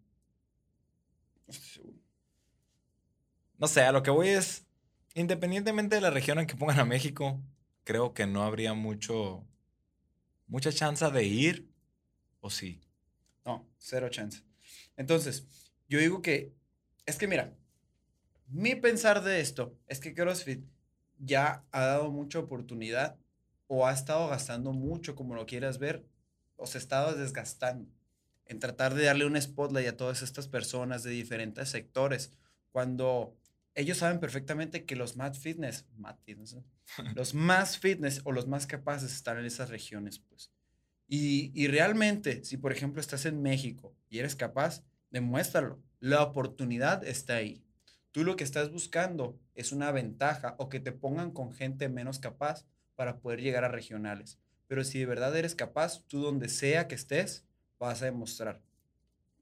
[1.47, 1.97] No estoy seguro.
[3.57, 4.67] No sé, a lo que voy es,
[5.13, 7.41] independientemente de la región en que pongan a México,
[7.85, 9.47] creo que no habría mucho,
[10.47, 11.71] mucha chance de ir,
[12.41, 12.81] o sí.
[13.45, 14.43] No, cero chance.
[14.97, 15.47] Entonces,
[15.87, 16.53] yo digo que,
[17.05, 17.53] es que mira,
[18.47, 20.65] mi pensar de esto es que CrossFit
[21.19, 23.17] ya ha dado mucha oportunidad
[23.67, 26.05] o ha estado gastando mucho, como lo quieras ver,
[26.63, 27.91] o se ha estado desgastando
[28.45, 32.31] en tratar de darle un spotlight a todas estas personas de diferentes sectores,
[32.71, 33.37] cuando
[33.75, 36.63] ellos saben perfectamente que los más fitness, más fitness, ¿no?
[37.15, 40.51] los más fitness o los más capaces están en esas regiones, pues.
[41.07, 45.81] Y, y realmente, si por ejemplo estás en México y eres capaz, demuéstralo.
[45.99, 47.63] La oportunidad está ahí.
[48.11, 52.19] Tú lo que estás buscando es una ventaja o que te pongan con gente menos
[52.19, 54.39] capaz para poder llegar a regionales.
[54.73, 57.45] Pero si de verdad eres capaz, tú donde sea que estés,
[57.77, 58.59] vas a demostrar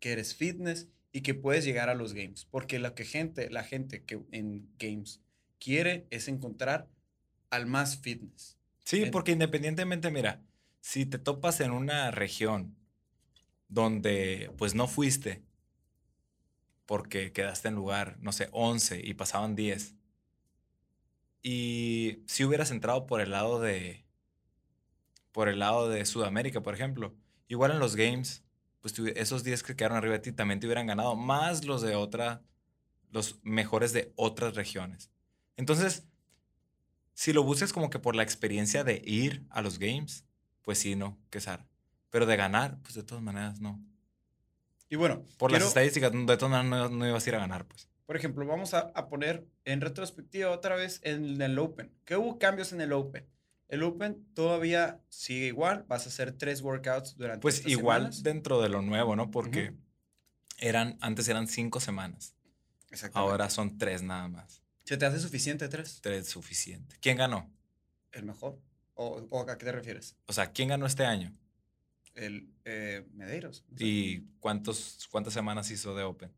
[0.02, 2.44] que eres fitness y que puedes llegar a los games.
[2.52, 5.22] Porque lo que gente, la gente que en games
[5.58, 6.90] quiere es encontrar
[7.50, 8.58] al más fitness.
[8.84, 10.44] Sí, En- porque independientemente, mira,
[10.82, 12.76] si te topas en una región
[13.70, 15.44] donde pues no fuiste
[16.86, 19.96] porque quedaste en lugar, no sé, 11 y pasaban 10,
[21.42, 24.06] y si hubieras entrado por el lado de,
[25.32, 27.16] por el lado de Sudamérica, por ejemplo,
[27.48, 28.44] igual en los games,
[28.82, 31.96] pues esos 10 que quedaron arriba de ti también te hubieran ganado, más los de
[31.96, 32.42] otra,
[33.12, 35.12] los mejores de otras regiones.
[35.56, 36.06] Entonces,
[37.14, 40.26] si lo buscas como que por la experiencia de ir a los games,
[40.62, 41.68] pues sí, no, Quesar.
[42.10, 43.80] Pero de ganar, pues de todas maneras, no.
[44.90, 47.66] Y bueno, Por las estadísticas, de todas maneras no, no ibas a ir a ganar,
[47.66, 47.88] pues.
[48.06, 51.94] Por ejemplo, vamos a, a poner en retrospectiva otra vez en el Open.
[52.04, 53.26] ¿Qué hubo cambios en el Open?
[53.72, 55.86] El Open todavía sigue igual.
[55.88, 58.24] Vas a hacer tres workouts durante Pues estas igual semanas.
[58.24, 59.32] dentro de lo nuevo, ¿no?
[59.32, 59.74] Porque
[60.60, 62.36] eran, antes eran cinco semanas.
[63.14, 64.62] Ahora son tres nada más.
[64.84, 66.00] ¿Se te hace suficiente tres?
[66.02, 66.98] Tres suficiente.
[67.00, 67.50] ¿Quién ganó?
[68.12, 68.60] El mejor.
[68.96, 70.18] ¿O, o a qué te refieres?
[70.26, 71.34] O sea, ¿quién ganó este año?
[72.14, 73.64] El eh, Medeiros.
[73.80, 76.30] ¿Y cuántos, cuántas semanas hizo de Open?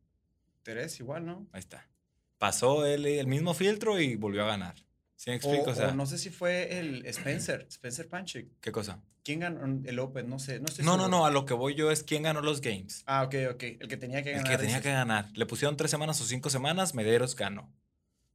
[0.62, 1.48] Tres igual, ¿no?
[1.52, 1.90] Ahí está.
[2.38, 4.76] Pasó él el mismo filtro y volvió a ganar.
[5.24, 5.70] ¿Sí me O, explico?
[5.70, 8.60] O, o sea, no sé si fue el Spencer, Spencer Panchik.
[8.60, 9.02] ¿qué cosa?
[9.24, 10.28] ¿Quién ganó el Open?
[10.28, 11.18] No sé, no estoy No, no, seguro.
[11.20, 13.04] no, a lo que voy yo es quién ganó los games.
[13.06, 13.64] Ah, ok, ok.
[13.80, 14.52] El que tenía que El ganar.
[14.52, 15.30] que tenía que ganar.
[15.34, 17.72] Le pusieron tres semanas o cinco semanas, Medeiros ganó.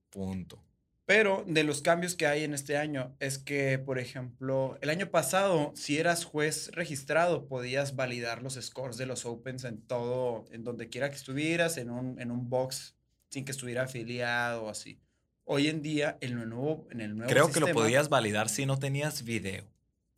[0.08, 0.64] Punto.
[1.04, 5.10] Pero de los cambios que hay en este año es que, por ejemplo, el año
[5.10, 10.64] pasado, si eras juez registrado, podías validar los scores de los Opens en todo, en
[10.64, 12.94] donde quiera que estuvieras, en un, en un box,
[13.30, 15.00] sin que estuviera afiliado o así.
[15.50, 18.66] Hoy en día, en, el nuevo, en el nuevo Creo que lo podías validar si
[18.66, 19.64] no tenías video.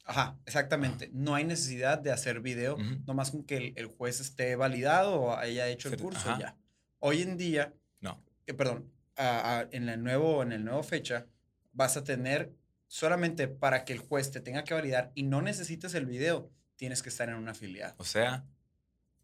[0.05, 1.09] Ajá, exactamente.
[1.13, 2.99] No hay necesidad de hacer video, Ujú.
[3.07, 6.39] nomás con que el, el juez esté validado o haya hecho el curso ajá.
[6.41, 6.57] ya.
[6.99, 8.21] Hoy en día, No.
[8.49, 11.27] eh, perdón, a- a- en el nuevo, en el nuevo fecha,
[11.73, 12.53] vas a tener
[12.89, 17.05] solamente para que el juez te tenga que validar y no necesites el video, tienes
[17.05, 17.95] que estar en una afiliado.
[17.99, 18.45] O sea,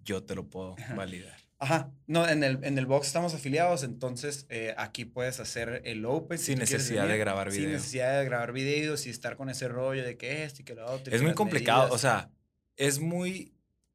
[0.05, 1.37] yo te lo puedo validar.
[1.59, 6.05] Ajá, no, en el, en el box estamos afiliados, entonces eh, aquí puedes hacer el
[6.05, 6.39] open.
[6.39, 7.73] si Sin necesidad de grabar Sin video.
[7.77, 10.87] necesidad de grabar videos y estar con ese rollo de que esto y que lo
[10.87, 11.15] otro.
[11.15, 12.01] Es muy complicado, o medidas.
[12.03, 12.31] sea,
[12.77, 13.55] es muy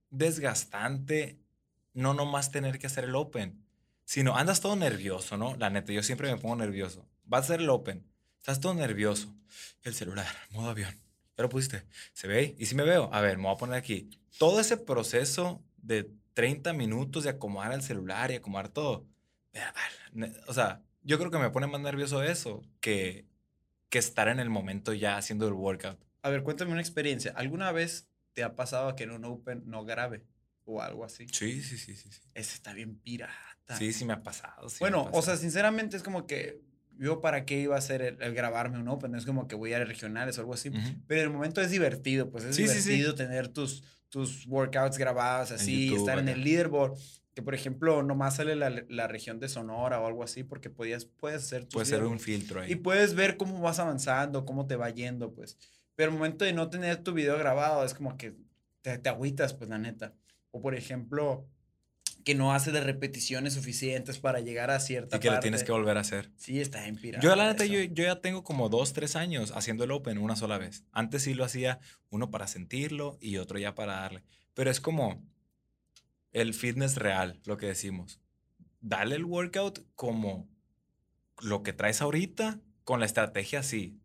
[0.10, 1.38] desgastante
[1.94, 3.64] no nomás tener que hacer el open,
[4.06, 5.56] sino andas todo nervioso, ¿no?
[5.58, 7.08] La neta, yo siempre me pongo nervioso.
[7.26, 8.06] Vas a hacer el open,
[8.38, 9.36] estás todo nervioso.
[9.84, 10.96] El celular, modo avión.
[11.38, 11.84] Ya lo pusiste.
[12.14, 12.56] ¿Se ve?
[12.58, 13.10] ¿Y si me veo?
[13.14, 14.10] A ver, me voy a poner aquí.
[14.38, 19.06] Todo ese proceso de 30 minutos de acomodar el celular y acomodar todo.
[20.48, 23.26] O sea, yo creo que me pone más nervioso eso que,
[23.90, 26.00] que estar en el momento ya haciendo el workout.
[26.22, 27.34] A ver, cuéntame una experiencia.
[27.36, 30.24] ¿Alguna vez te ha pasado que en un open no grabe
[30.66, 31.28] o algo así?
[31.32, 32.12] Sí, sí, sí, sí.
[32.12, 32.22] sí.
[32.34, 33.78] Ese está bien pirata.
[33.78, 34.70] Sí, sí me ha pasado.
[34.70, 36.62] sí me ha bueno, o sea, sinceramente es como que
[36.98, 39.74] yo para qué iba a hacer el, el grabarme un open, es como que voy
[39.74, 40.70] a ir a regionales o algo así,
[41.08, 42.90] pero en el momento es divertido, pues es Sí, sí, sí.
[42.90, 46.98] divertido tener tus, tus workouts grabados así, YouTube, estar en el leaderboard,
[47.34, 51.06] que por ejemplo nomás sale la, la región de Sonora o algo así, porque podías,
[51.06, 52.74] puedes hacer tus Puede ser un filtro ahí.
[52.74, 55.58] Y puedes ver cómo vas avanzando, cómo te va yendo, pues.
[55.96, 58.36] Pero el momento de no tener tu video grabado es como que
[58.82, 60.14] te, te agüitas, pues, la neta.
[60.52, 61.48] O por ejemplo,
[62.24, 65.72] que no hace de repeticiones suficientes para llegar a cierta Y que lo tienes que
[65.72, 66.32] volver a hacer.
[66.38, 67.24] Sí, está inspirado.
[67.24, 70.36] Yo, la neta, yo, yo, ya tengo como dos, tres años haciendo el Open una
[70.36, 70.84] sola vez.
[70.92, 74.24] Antes sí lo hacía uno para sentirlo y otro ya para darle.
[74.54, 75.24] Pero es como
[76.32, 78.20] el fitness real, lo que decimos.
[78.82, 80.50] Dale el workout como
[81.42, 83.98] lo que traes ahorita, con la estrategia así.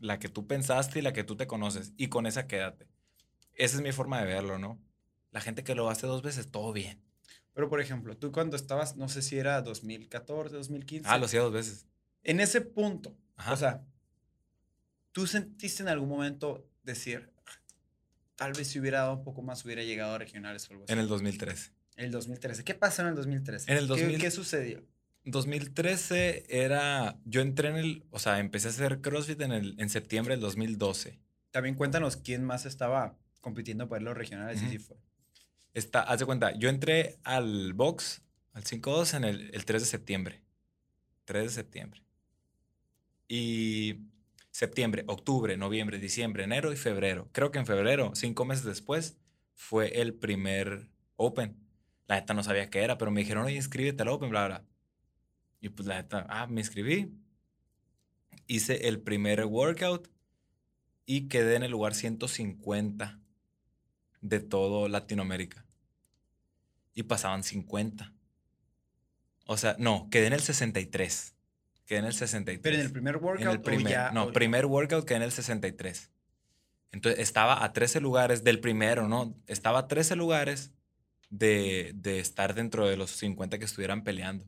[0.00, 1.92] La que tú pensaste y la que tú te conoces.
[1.96, 2.86] Y con esa quédate.
[3.54, 4.78] Esa es mi forma de verlo, ¿no?
[5.32, 7.02] La gente que lo hace dos veces, todo bien.
[7.58, 11.08] Pero, por ejemplo, tú cuando estabas, no sé si era 2014, 2015.
[11.10, 11.86] Ah, lo hacía dos veces.
[12.22, 13.18] En ese punto,
[13.50, 13.84] o sea,
[15.10, 17.32] ¿tú sentiste en algún momento decir,
[18.36, 20.92] tal vez si hubiera dado un poco más, hubiera llegado a regionales o algo así?
[20.92, 21.72] En el 2013.
[21.96, 22.62] En el 2013.
[22.62, 23.72] ¿Qué pasó en el 2013?
[23.72, 24.86] En el 2000, ¿Qué, ¿Qué, sucedió?
[25.24, 29.90] 2013 era, yo entré en el, o sea, empecé a hacer CrossFit en, el, en
[29.90, 31.18] septiembre del 2012.
[31.50, 34.68] También cuéntanos quién más estaba compitiendo para los regionales uh -huh.
[34.68, 34.96] y si fue.
[35.74, 39.88] Está, haz de cuenta, yo entré al box, al 5-2 en el, el 3 de
[39.88, 40.42] septiembre.
[41.24, 42.02] 3 de septiembre.
[43.28, 44.00] Y
[44.50, 47.28] septiembre, octubre, noviembre, diciembre, enero y febrero.
[47.32, 49.16] Creo que en febrero, cinco meses después,
[49.54, 51.56] fue el primer Open.
[52.06, 54.64] La neta no sabía qué era, pero me dijeron, oye, inscríbete al Open, bla, bla.
[55.60, 57.12] Y pues la neta, ah, me inscribí.
[58.46, 60.08] Hice el primer workout
[61.04, 63.20] y quedé en el lugar 150
[64.20, 65.64] de todo Latinoamérica.
[66.94, 68.12] Y pasaban 50.
[69.46, 71.34] O sea, no, quedé en el 63.
[71.86, 72.60] Quedé en el 63.
[72.62, 73.40] Pero en el primer workout.
[73.40, 76.10] En el primer, ya, no, primer workout quedé en el 63.
[76.92, 79.36] Entonces estaba a 13 lugares del primero, ¿no?
[79.46, 80.72] Estaba a 13 lugares
[81.30, 84.46] de, de estar dentro de los 50 que estuvieran peleando.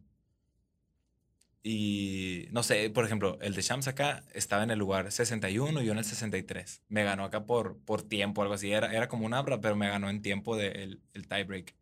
[1.62, 5.86] Y no sé, por ejemplo, el de Shams acá estaba en el lugar 61 y
[5.86, 6.82] yo en el 63.
[6.88, 8.72] Me ganó acá por, por tiempo, algo así.
[8.72, 11.74] Era, era como una abra, pero me ganó en tiempo del de el tiebreak.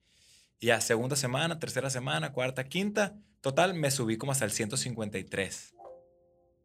[0.59, 5.75] Y a segunda semana, tercera semana, cuarta, quinta, total, me subí como hasta el 153.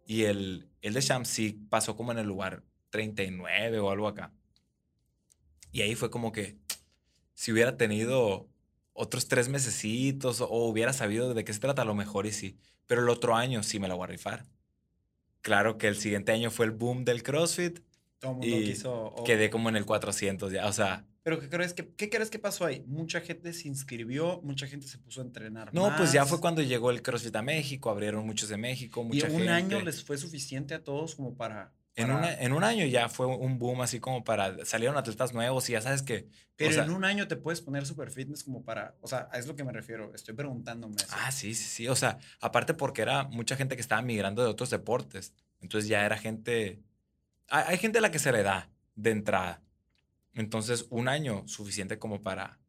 [0.07, 4.33] Y el, el de Shams sí pasó como en el lugar 39 o algo acá.
[5.71, 6.57] Y ahí fue como que
[7.35, 8.49] si hubiera tenido
[8.93, 12.57] otros tres mesecitos o hubiera sabido de qué se trata, a lo mejor y sí.
[12.87, 14.45] Pero el otro año sí me la voy a rifar.
[15.41, 17.79] Claro que el siguiente año fue el boom del CrossFit.
[18.19, 19.13] Todo mundo y quiso.
[19.15, 19.23] oh.
[19.23, 20.67] quedé como en el 400 ya.
[20.67, 22.83] O sea, Pero ¿qué crees, que, ¿qué crees que pasó ahí?
[22.87, 25.73] Mucha gente se inscribió, mucha gente se puso a entrenar.
[25.73, 26.29] no, pues ya más.
[26.29, 29.51] fue cuando llegó el CrossFit a México, abrieron muchos de México, mucha y un gente.
[29.51, 31.73] año les fue suficiente a todos como para.
[31.95, 34.65] En, para- una- en un año ya fue un boom así como para...
[34.65, 36.27] Salieron atletas nuevos y ya sabes que...
[36.55, 38.95] Pero o sea, en un año te puedes poner super fitness como para.
[39.01, 40.13] O sea, a es lo que me refiero.
[40.13, 40.95] Estoy preguntándome.
[40.97, 41.07] eso.
[41.11, 41.87] Ah, sí, sí, sí.
[41.87, 45.33] O sea, aparte porque era mucha gente que estaba migrando de otros deportes.
[45.61, 46.81] Entonces ya era gente...
[47.49, 49.61] Hay, hay gente a la que se le da de entrada.
[50.33, 52.59] Entonces, un año suficiente como para...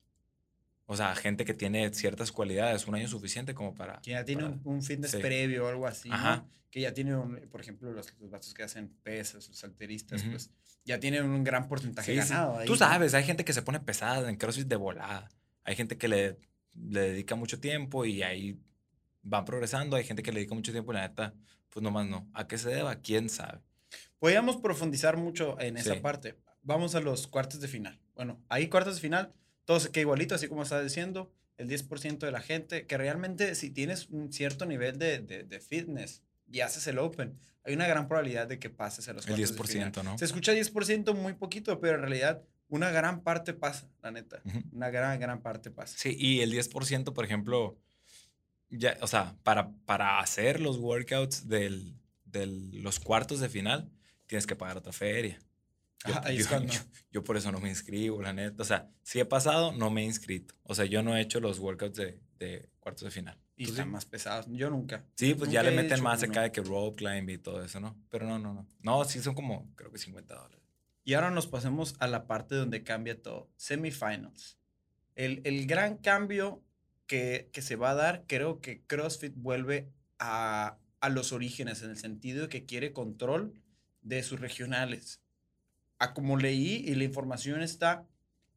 [0.87, 4.01] O sea, gente que tiene ciertas cualidades, un año suficiente como para...
[4.03, 5.18] Que ya tiene para- un, un fitness sí.
[5.18, 6.09] previo o algo así.
[6.11, 6.14] ¿no?
[6.14, 6.45] Ajá.
[6.70, 10.32] Que ya tiene, un- por ejemplo, los, los vatos que hacen pesas, los alteristas, Ujú.
[10.32, 10.51] pues
[10.85, 12.28] ya tienen un gran porcentaje Sí, sí.
[12.28, 12.59] ganado.
[12.59, 12.78] ahí, Tú ¿no?
[12.78, 15.30] sabes, hay gente que se pone pesada en CrossFit de volada.
[15.64, 16.37] Hay gente que le,
[16.74, 18.59] le dedica mucho tiempo y ahí
[19.22, 19.97] van progresando.
[19.97, 21.32] Hay gente que le dedica mucho tiempo y la neta,
[21.70, 22.28] pues nomás no.
[22.35, 22.97] ¿A qué se deba?
[22.97, 23.61] ¿Quién sabe?
[24.18, 26.01] Podríamos profundizar mucho en esa Sí.
[26.01, 26.37] parte.
[26.62, 27.99] Vamos a los cuartos de final.
[28.14, 29.32] Bueno, ahí cuartos de final,
[29.65, 31.33] todo se queda igualito, así como estaba diciendo.
[31.57, 35.61] El 10% de la gente, que realmente si tienes un cierto nivel de, de, de
[35.61, 39.37] fitness y haces el Open, hay una gran probabilidad de que pases a los El
[39.37, 39.93] cuartos de final.
[39.93, 40.19] 10%, ¿no?
[40.19, 44.43] Se escucha 10% muy poquito, pero en realidad una gran parte pasa, la neta.
[44.45, 44.62] Ujú.
[44.73, 45.97] Una gran, gran parte pasa.
[45.97, 47.79] Sí, y el 10%, por ejemplo,
[48.69, 51.95] ya, o sea, para, para hacer los workouts del,
[52.25, 53.91] de los cuartos de final,
[54.27, 55.39] tienes que pagar otra feria.
[56.07, 56.81] Yo, yo- yo-
[57.11, 58.63] yo por eso no me inscribo, la neta.
[58.63, 60.55] O sea, si he pasado, no me he inscrito.
[60.65, 63.39] O sea, yo no he hecho los workouts de, de cuartos de final.
[63.57, 63.93] Y ¿Tú están sí?
[63.93, 64.47] más pesados.
[64.51, 65.07] Yo nunca.
[65.15, 66.33] Sí, pues ya Nunca le he meten más uno.
[66.33, 67.97] acá de que rope climb y todo eso, ¿no?
[68.11, 68.67] Pero no, no, no.
[68.81, 70.61] No, sí son como, creo que 50 dólares.
[71.05, 73.49] Y ahora nos pasemos a la parte donde cambia todo.
[73.57, 74.59] Semifinals.
[75.15, 76.63] El, el gran cambio
[77.07, 79.89] que, que se va a dar, creo que CrossFit vuelve
[80.19, 83.55] a, a los orígenes, en el sentido de que quiere control
[84.03, 85.21] de sus regionales.
[86.05, 88.07] A como leí y la información está,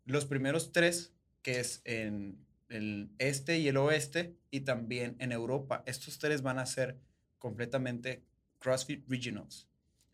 [0.05, 2.37] los primeros tres, que es en
[2.69, 5.83] el este y el oeste, y también en Europa.
[5.85, 6.97] Estos tres van a ser
[7.37, 8.23] completamente
[8.59, 9.67] CrossFit Regionals.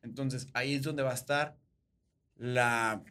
[0.04, 1.58] Entonces, ahí es donde va a estar
[2.36, 3.04] la,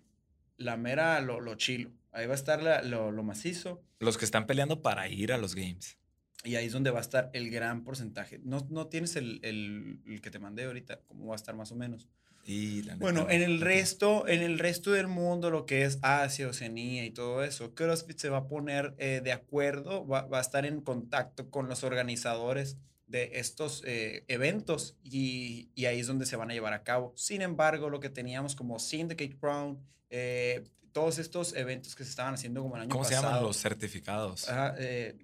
[0.57, 1.91] la mera, lo, lo chilo.
[2.13, 3.83] Ahí va a estar la- lo, lo macizo.
[3.99, 5.97] Los que están peleando para ir a los games.
[6.45, 8.41] Y ahí es donde va a estar el gran porcentaje.
[8.45, 11.73] No, no tienes el, el, el que te mandé ahorita, cómo va a estar más
[11.73, 12.09] o menos.
[12.45, 13.31] Y la Bueno, no.
[13.31, 17.45] en el resto, en el resto del mundo, lo que es Asia, Oceanía y todo
[17.45, 21.51] eso, CrossFit se va a poner eh, de acuerdo, va, va a estar en contacto
[21.51, 22.77] con los organizadores
[23.07, 27.13] de estos eh, eventos y, y ahí es donde se van a llevar a cabo.
[27.17, 29.79] Sin embargo, lo que teníamos como Syndicate Crown,
[30.11, 33.33] eh, todos estos eventos que se estaban haciendo como el año ¿Cómo se pasado.
[33.35, 34.49] llaman los certificados?
[34.49, 35.17] Ajá, eh,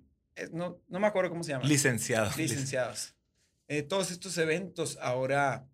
[0.52, 2.36] no, no me acuerdo cómo se llaman Licenciados.
[2.38, 3.14] licenciados.
[3.66, 5.66] Eh, todos estos eventos ahora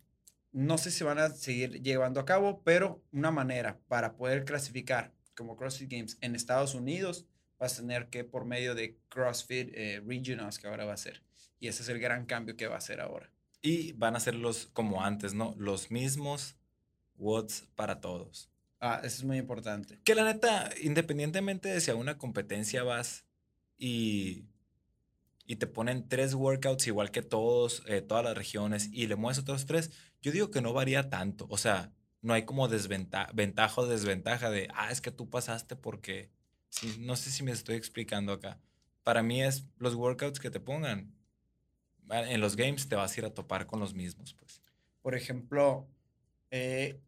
[0.55, 5.13] no sé si van a seguir llevando a cabo, pero una manera para poder clasificar
[5.35, 7.27] como CrossFit Games en Estados Unidos
[7.59, 11.23] vas a tener que por medio de CrossFit eh, Regionals que ahora va a ser.
[11.59, 13.31] Y ese es el gran cambio que va a hacer ahora.
[13.63, 15.57] Y van a ser los, como antes, ¿no?
[15.59, 16.57] Los mismos
[17.17, 18.49] watts para todos.
[18.79, 19.99] Ah, eso es muy importante.
[20.05, 23.25] Que la neta, independientemente de si a una competencia vas
[23.77, 24.45] y,
[25.47, 29.39] y te ponen tres workouts igual que todos, eh, todas las regiones, y le mueves
[29.39, 29.91] otros tres,
[30.23, 31.47] yo digo que no varía tanto.
[31.51, 31.93] O sea,
[32.23, 36.31] no hay como desventaja ventaja o desventaja de, ah, es que tú pasaste porque...
[36.71, 38.59] Sí, no sé si me estoy explicando acá.
[39.05, 41.15] Para mí es los workouts que te pongan.
[42.09, 44.61] ah, En los games te vas a ir a topar con los mismos, pues.
[45.03, 45.87] Por ejemplo,
[46.51, 46.99] eh,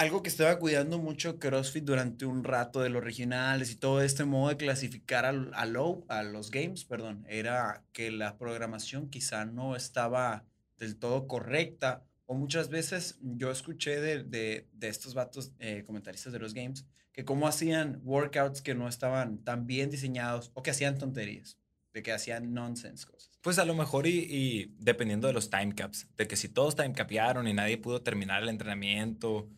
[0.00, 4.24] algo que estaba cuidando mucho CrossFit durante un rato de los regionales y todo este
[4.24, 9.44] modo de clasificar al- a, low, a los games, perdón, era que la programación quizá
[9.44, 10.46] no estaba
[10.78, 12.02] del todo correcta.
[12.24, 16.86] O muchas veces yo escuché de, de- de estos vatos eh, comentaristas de los games
[17.12, 21.58] que cómo hacían workouts que no estaban tan bien diseñados o que hacían tonterías,
[21.92, 23.32] de que hacían nonsense cosas.
[23.42, 26.74] Pues a lo mejor y, y dependiendo de los time caps, de que si todos
[26.74, 29.50] time capearon y nadie pudo terminar el entrenamiento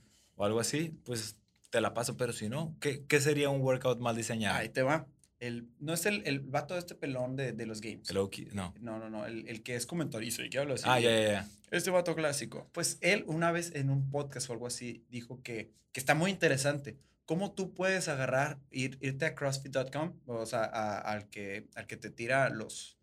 [0.42, 1.36] o algo así, pues
[1.70, 4.58] te la paso, pero si no, ¿qué, qué sería un workout mal diseñado?
[4.58, 5.06] Ahí te va.
[5.38, 8.10] El, no es el, el vato de este pelón de, de los games.
[8.10, 8.74] El Oki- no.
[8.80, 9.26] No, no, no.
[9.26, 10.84] El, el que es comentarista y que habla así.
[10.86, 11.48] Ah, ya, ya, ya.
[11.70, 12.68] Este vato clásico.
[12.72, 16.30] Pues él una vez en un podcast o algo así dijo que, que está muy
[16.30, 16.96] interesante.
[17.24, 21.96] ¿Cómo tú puedes agarrar, ir, irte a CrossFit.com, o sea, a- al, que, al que
[21.96, 22.98] te tira los,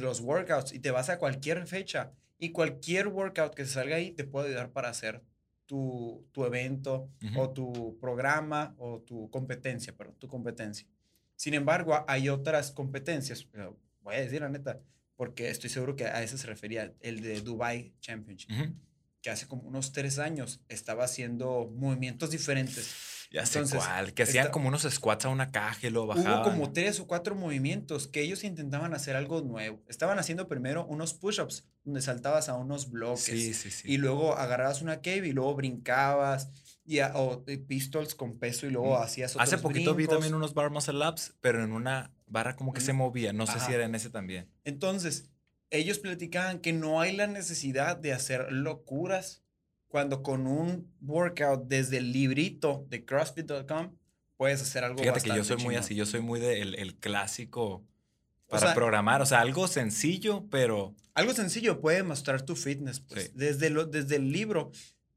[0.00, 4.10] los workouts y te vas a cualquier fecha y cualquier workout que se salga ahí
[4.12, 5.22] te puede ayudar para hacer
[5.66, 7.40] tu, tu evento Ujú.
[7.40, 10.86] o tu programa o tu competencia, perdón, tu competencia.
[11.36, 14.80] Sin embargo, hay otras competencias, pero voy a decir la neta,
[15.16, 18.74] porque estoy seguro que a ese se refería, el de Dubai Championship, Ujú.
[19.20, 23.26] que hace como unos tres años estaba haciendo movimientos diferentes.
[23.32, 24.14] Ya sé Entonces, cuál.
[24.14, 26.42] Que hacían esta- como unos squats a una caja y lo bajaban.
[26.42, 29.82] Hubo como tres o cuatro movimientos que ellos intentaban hacer algo nuevo.
[29.88, 33.22] Estaban haciendo primero unos push-ups, donde saltabas a unos bloques.
[33.24, 33.90] Sí, sí, sí.
[33.90, 36.50] Y luego agarrabas una cave y luego brincabas.
[36.84, 40.14] Y a- o eh, pistols con peso y luego hacías otros Hace poquito vi brincos.
[40.16, 43.32] también unos bar muscle ups, pero en una barra como que se movía.
[43.32, 43.74] No sé si Ajá.
[43.74, 44.48] era en ese también.
[44.64, 45.30] Entonces,
[45.70, 49.42] ellos platicaban que no hay la necesidad de hacer locuras
[49.88, 53.96] cuando con un workout desde el librito de CrossFit.com
[54.36, 55.84] puedes hacer algo Fíjate que yo bastante soy muy chingón.
[55.84, 55.94] así.
[55.96, 57.84] Yo soy muy del el clásico
[58.46, 59.22] O para sea, programar.
[59.22, 63.00] O sea, algo sencillo, pero Algo sencillo puede mostrar tu fitness.
[63.00, 63.24] Pues.
[63.24, 63.32] Sí.
[63.34, 64.70] Desde, lo, desde el libro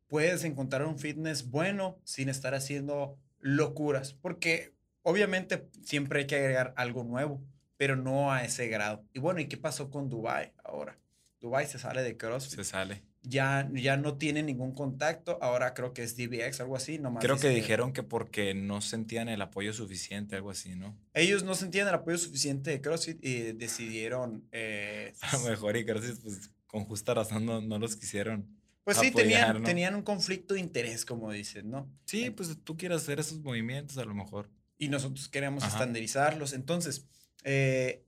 [0.07, 4.13] puedes encontrar un fitness bueno sin estar haciendo locuras.
[4.13, 4.73] Porque
[5.03, 7.43] obviamente siempre hay que agregar algo nuevo,
[7.77, 9.05] pero no a ese grado.
[9.13, 10.97] Y bueno, ¿y qué pasó con Dubai ahora?
[11.39, 12.55] Dubai se sale de CrossFit.
[12.55, 13.09] se sale.
[13.22, 15.38] Ya, ya no tiene ningún contacto.
[15.41, 16.99] Ahora creo que es DBX, algo así.
[16.99, 20.97] Nomás Creo que dijeron que porque no sentían el apoyo suficiente, algo así, ¿no?
[21.13, 24.47] Ellos no sentían el apoyo suficiente de CrossFit y decidieron.
[24.51, 28.47] eh, A lo mejor y gracias, pues con justa razón no, no los quisieron.
[28.84, 29.63] pues sí, apoyar, tenían, ¿no?
[29.67, 31.91] tenían un conflicto de interés, como dicen, ¿no?
[32.05, 34.49] Sí, pues tú quieres hacer esos movimientos a lo mejor.
[34.78, 35.74] Y nosotros queremos Ajá.
[35.74, 36.53] estandarizarlos.
[36.53, 37.05] Entonces,
[37.43, 38.05] eh,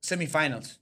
[0.00, 0.80] semifinals.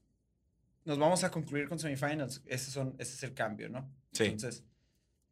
[0.89, 2.43] Nos vamos a concluir con semifinals.
[2.47, 3.89] Ese, son, ese es el cambio, ¿no?
[4.13, 4.25] Sí.
[4.25, 4.65] Entonces,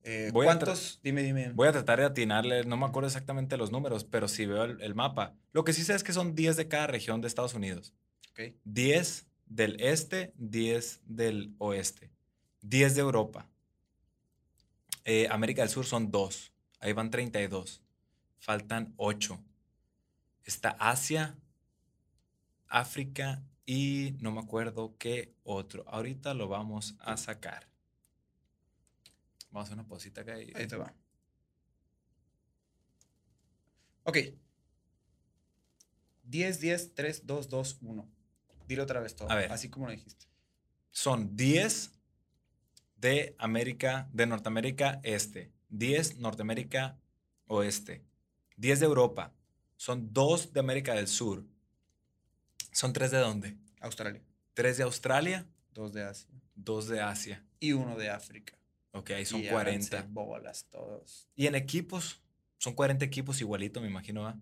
[0.02, 1.00] eh, Voy a tra- ¿cuántos?
[1.02, 1.50] Dime, dime.
[1.52, 4.80] Voy a tratar de atinarle, no me acuerdo exactamente los números, pero si veo el,
[4.82, 5.34] el mapa.
[5.52, 7.94] Lo que sí sé es que son 10 de cada región de Estados Unidos.
[8.32, 8.54] Ok.
[8.64, 12.12] 10 del este, 10 del oeste,
[12.60, 13.48] 10 de Europa.
[15.04, 17.82] Eh, América del Sur son 2, ahí van 32.
[18.38, 19.42] Faltan 8.
[20.44, 21.34] Está Asia,
[22.68, 25.84] África y no me acuerdo qué otro.
[25.88, 27.68] Ahorita lo vamos a sacar.
[29.50, 30.40] Vamos a hacer una posita acá.
[30.40, 30.94] y- Ahí te va.
[34.04, 34.18] Ok.
[36.24, 38.08] 10, 10, 3, 2, 2, 1.
[38.68, 39.30] Dilo otra vez todo.
[39.30, 39.50] A ver.
[39.52, 40.26] Así como lo dijiste.
[40.90, 41.92] son 10
[42.96, 46.98] de América, de Norteamérica Este, 10 Norteamérica
[47.48, 48.02] Oeste,
[48.56, 49.34] 10 de Europa,
[49.76, 51.44] son 2 de América del Sur.
[52.76, 53.56] ¿Son 3 de dónde?
[53.80, 54.20] Australia.
[54.52, 56.28] Tres de Australia, Dos de Asia.
[56.54, 57.42] dos de Asia.
[57.58, 58.52] Y uno de África.
[58.92, 60.02] Ok, ahí son Y háganse 40.
[60.10, 61.26] bolas todos.
[61.34, 62.20] Y en equipos,
[62.58, 64.38] son 40 equipos igualito, me imagino, ¿va?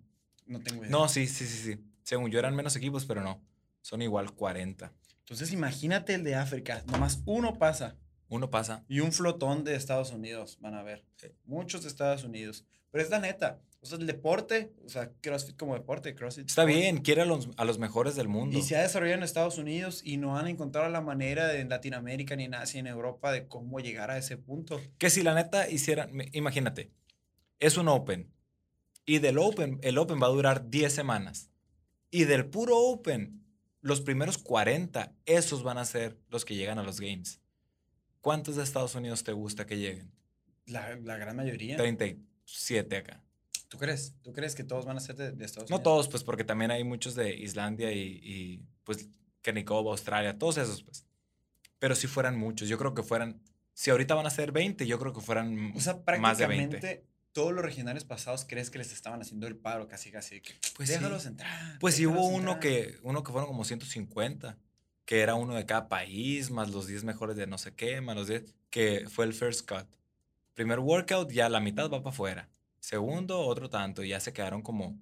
[0.47, 0.91] No tengo idea.
[0.91, 1.85] No, sí, sí, sí, sí.
[2.03, 3.41] Según yo eran menos equipos, pero no.
[3.83, 4.93] Son igual 40.
[5.21, 6.83] Entonces imagínate el de África.
[6.89, 7.97] Nomás uno pasa.
[8.29, 8.85] Uno pasa.
[8.89, 11.05] Y un flotón de Estados Unidos, van a ver.
[11.15, 11.29] Sí.
[11.45, 12.65] Muchos de Estados Unidos.
[12.91, 13.61] Pero es la neta.
[13.85, 16.49] O sea, el deporte, o sea, CrossFit como deporte, CrossFit.
[16.49, 18.59] Está sport, bien, quiere a los, a los mejores del mundo.
[18.59, 21.69] Y se ha desarrollado en Estados Unidos y no han encontrado la manera de, en
[21.69, 24.81] Latinoamérica ni en Asia, en Europa, de cómo llegar a ese punto.
[24.97, 26.93] Que si la neta hicieran, imagínate,
[27.61, 28.33] es un Open.
[29.05, 31.51] Y del Open, el Open va a durar 10 semanas.
[32.11, 33.45] Y del puro Open,
[33.83, 37.43] los primeros 40, esos van a ser los que llegan a los Games.
[38.23, 40.11] ¿Cuántos de Estados Unidos te gusta que lleguen?
[40.65, 41.77] La, la gran mayoría.
[41.77, 43.24] 37 acá.
[43.75, 44.15] ¿Tú crees?
[44.23, 45.83] ¿Tú crees que todos van a ser de, de Estados No Unidos?
[45.93, 49.09] todos, pues porque también hay muchos de Islandia y, y pues
[49.43, 51.05] Kenikov, Australia, todos esos, pues.
[51.81, 53.41] Pero si fueran muchos, yo creo que fueran,
[53.73, 56.69] si ahorita van a ser 20, yo creo que fueran O sea, más de 20.
[56.79, 60.41] prácticamente todos los regionales pasados crees que les estaban haciendo el paro casi casi.
[60.41, 60.95] que, Pues sí.
[60.95, 61.79] déjalos entrar.
[61.81, 62.61] Pues sí hubo uno entrar".
[62.61, 64.57] que, uno que fueron como 150,
[65.05, 68.15] que era uno de cada país, más los 10 mejores de no sé qué, más
[68.17, 69.87] los 10, que fue el first cut.
[70.55, 72.49] Primer workout, ya la mitad va para afuera.
[72.85, 75.01] Segundo, otro tanto, y ya se quedaron como,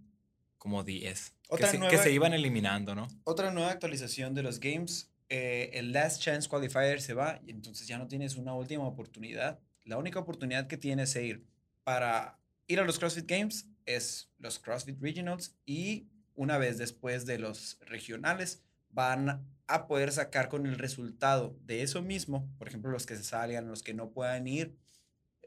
[0.57, 1.35] como 10.
[1.51, 3.09] Que se, que nueva- se iban eliminando, ¿no?
[3.25, 7.89] Otra nueva actualización de los games, eh, el Last Chance Qualifier se va y entonces
[7.89, 9.59] ya no tienes una última oportunidad.
[9.85, 11.45] La única oportunidad que tienes de ir
[11.83, 16.07] para ir a los CrossFit Games es los CrossFit Regionals y
[16.37, 22.01] una vez después de los regionales van a poder sacar con el resultado de eso
[22.01, 24.77] mismo, por ejemplo, los que se salgan, los que no puedan ir,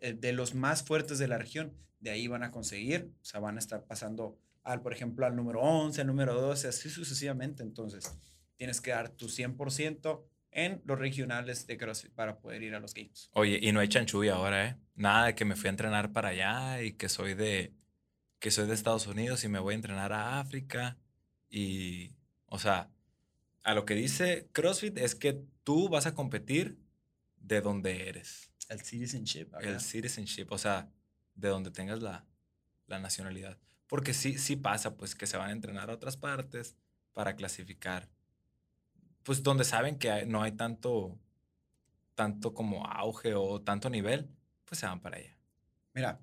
[0.02, 3.56] de los más fuertes de la región, de ahí van a conseguir, o sea, van
[3.56, 7.64] a estar pasando al, por ejemplo, al número 11, al número 12, así sucesivamente.
[7.64, 8.18] Entonces,
[8.58, 12.94] tienes que dar tu 100% en los regionales de CrossFit para poder ir a los
[12.94, 13.30] games.
[13.34, 14.78] Oye, y no hay chanchuy ahora, ¿eh?
[14.96, 17.74] Nada de que me fui a entrenar para allá y que soy de,
[18.40, 20.98] que soy de Estados Unidos y me voy a entrenar a África.
[21.50, 22.14] Y,
[22.46, 22.90] o sea,
[23.64, 26.80] a lo que dice CrossFit es que tú vas a competir
[27.38, 28.52] de donde eres.
[28.70, 29.54] El citizenship.
[29.54, 29.68] acá.
[29.70, 30.90] El citizenship, o sea,
[31.36, 32.26] de donde tengas la,
[32.88, 33.58] la nacionalidad.
[33.88, 36.76] Porque sí, sí pasa, pues, que se van a entrenar a otras partes
[37.14, 38.10] para clasificar.
[39.24, 41.18] Pues donde saben que hay- no hay tanto,
[42.16, 44.30] tanto como auge o tanto nivel,
[44.66, 45.38] pues se van para allá.
[45.94, 46.20] Mira,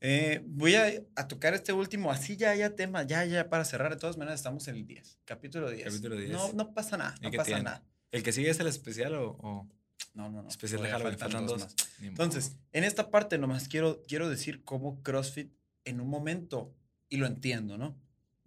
[0.00, 3.90] eh, voy a, a tocar este último, así ya, ya tema, ya, ya para cerrar.
[3.94, 5.84] De todas maneras, estamos en el 10, capítulo 10.
[5.88, 6.30] Capítulo 10.
[6.30, 7.62] No, no pasa nada, ¿Y no pasa tiene?
[7.64, 7.84] nada.
[8.10, 9.68] ¿El que sigue es el especial o, o
[10.12, 10.48] No, no, no.
[10.48, 11.18] especial de Halloween?
[11.18, 11.76] faltan dos más.
[12.00, 15.52] Entonces, en esta parte nomás quiero, quiero decir cómo CrossFit
[15.84, 16.74] en un momento,
[17.08, 17.96] y lo entiendo, ¿no?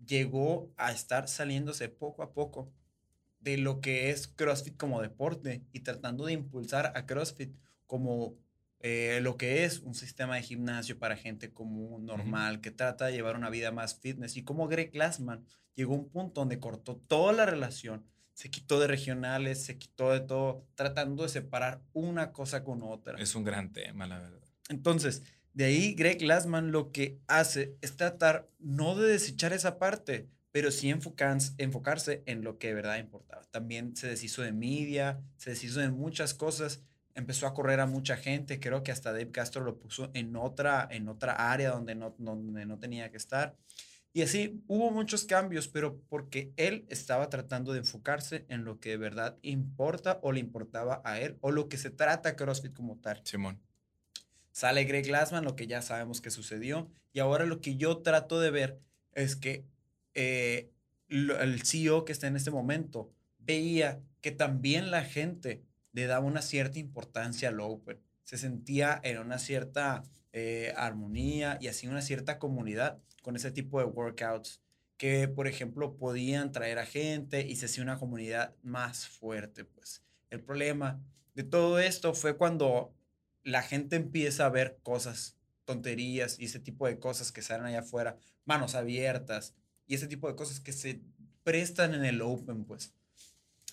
[0.05, 2.71] Llegó a estar saliéndose poco a poco
[3.39, 7.53] de lo que es CrossFit como deporte y tratando de impulsar a CrossFit
[7.85, 8.37] como
[8.79, 13.13] eh, lo que es un sistema de gimnasio para gente común, normal, que trata de
[13.13, 14.35] llevar una vida más fitness.
[14.35, 18.79] Y como Greg Glassman llegó a un punto donde cortó toda la relación, se quitó
[18.79, 23.17] de regionales, se quitó de todo, tratando de separar una cosa con otra.
[23.19, 24.41] Es un gran tema, la verdad.
[24.69, 25.23] Entonces,
[25.53, 30.71] de ahí Greg Glassman lo que hace es tratar no de desechar esa parte, pero
[30.71, 33.43] sí enfocarse, enfocarse en lo que de verdad importaba.
[33.51, 36.81] También se deshizo de media, se deshizo de muchas cosas,
[37.15, 40.87] empezó a correr a mucha gente, creo que hasta Dave Castro lo puso en otra,
[40.89, 43.55] en otra área donde no, donde no tenía que estar.
[44.15, 48.89] Y así hubo muchos cambios, pero porque él estaba tratando de enfocarse en lo que
[48.89, 52.97] de verdad importa o le importaba a él o lo que se trata CrossFit como
[52.99, 53.21] tal.
[53.23, 53.59] Simón.
[54.51, 56.91] Sale Greg Glassman, lo que ya sabemos que sucedió.
[57.11, 58.79] Y ahora lo que yo trato de ver
[59.13, 59.65] es que
[60.13, 60.69] eh,
[61.09, 66.43] el CEO que está en este momento veía que también la gente le daba una
[66.43, 67.99] cierta importancia al Open.
[68.23, 70.03] Se sentía en una cierta
[70.33, 74.61] eh, armonía y así una cierta comunidad con ese tipo de workouts
[74.97, 79.65] que, por ejemplo, podían traer a gente y se hacía una comunidad más fuerte.
[79.65, 81.01] Pues el problema
[81.33, 82.93] de todo esto fue cuando
[83.43, 87.79] la gente empieza a ver cosas, tonterías y ese tipo de cosas que salen allá
[87.79, 89.55] afuera, manos abiertas
[89.87, 91.01] y ese tipo de cosas que se
[91.43, 92.93] prestan en el open, pues.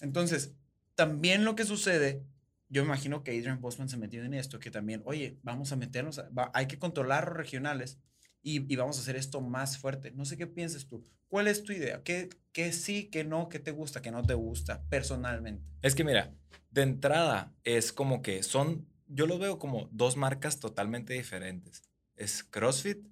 [0.00, 0.52] Entonces,
[0.94, 2.22] también lo que sucede,
[2.68, 6.22] yo imagino que Adrian Bosman se metió en esto, que también, oye, vamos a meternos,
[6.54, 7.98] hay que controlar los regionales
[8.42, 10.10] y, vamos a hacer esto más fuerte.
[10.12, 11.06] No sé qué piensas tú.
[11.28, 12.02] ¿Cuál es tu idea?
[12.02, 15.64] ¿Qué, qué sí, qué no, qué te gusta, qué no te gusta personalmente?
[15.82, 16.34] Es que mira,
[16.70, 21.82] de entrada es como que son, yo los veo como dos marcas totalmente diferentes.
[22.16, 23.06] Es CrossFit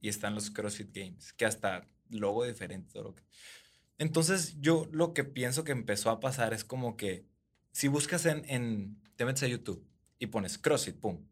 [0.00, 2.92] y están los CrossFit Games, que hasta logo diferente.
[2.92, 3.22] Todo lo que...
[3.98, 7.24] Entonces, yo lo que pienso que empezó a pasar es como que
[7.72, 9.86] si buscas en, en te metes a YouTube
[10.18, 11.26] y pones CrossFit, pum,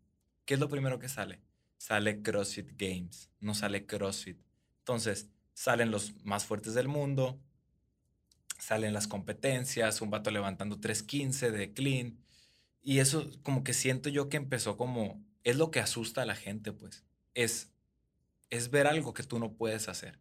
[0.44, 1.40] ¿qué es lo primero que sale?
[1.76, 4.38] Sale CrossFit Games, no sale CrossFit.
[4.78, 7.40] Entonces, salen los más fuertes del mundo,
[8.58, 12.18] salen las competencias, un vato levantando 315 de clean.
[12.82, 16.36] Y eso como que siento yo que empezó como, es lo que asusta a la
[16.36, 17.04] gente, pues,
[17.34, 17.72] es,
[18.50, 20.18] es ver algo que tú no puedes hacer.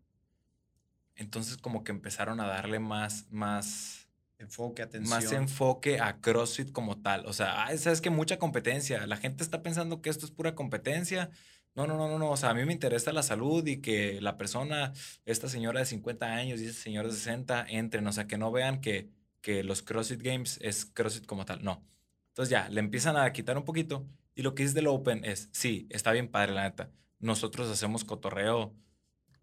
[1.16, 4.03] Entonces como que empezaron a darle más, más...
[4.44, 5.10] Enfoque, atención.
[5.10, 7.26] Más enfoque a CrossFit como tal.
[7.26, 9.06] O sea, sabes que mucha competencia.
[9.08, 11.30] La gente está pensando que esto es pura competencia.
[11.76, 12.30] No, no, no, no, no.
[12.30, 14.94] O sea, a mí me interesa la salud y que la persona,
[15.26, 18.06] esta señora de 50 años y ese señor de 60, entren.
[18.08, 19.10] O sea, que no vean que,
[19.42, 21.64] que los CrossFit Games es CrossFit como tal.
[21.64, 21.84] No.
[22.30, 24.06] Entonces ya, le empiezan a quitar un poquito.
[24.36, 26.92] Y lo que es del Open es, sí, está bien padre, la neta.
[27.20, 28.74] Nosotros hacemos cotorreo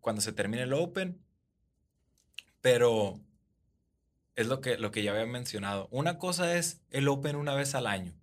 [0.01, 1.21] cuando se termine el Open
[2.61, 3.21] pero
[4.37, 5.89] es lo que, lo que ya había mencionado.
[5.91, 8.15] Una cosa es el Open una vez al año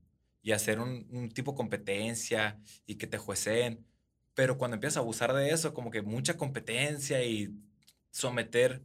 [0.42, 3.86] y hacer un, un tipo competencia y que te jueceen.
[4.34, 7.54] Pero cuando empiezas a abusar de eso, como que mucha competencia y
[8.12, 8.84] someter,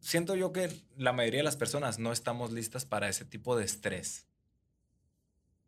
[0.00, 3.64] siento yo que la mayoría de las personas no estamos listas para ese tipo de
[3.64, 4.26] estrés.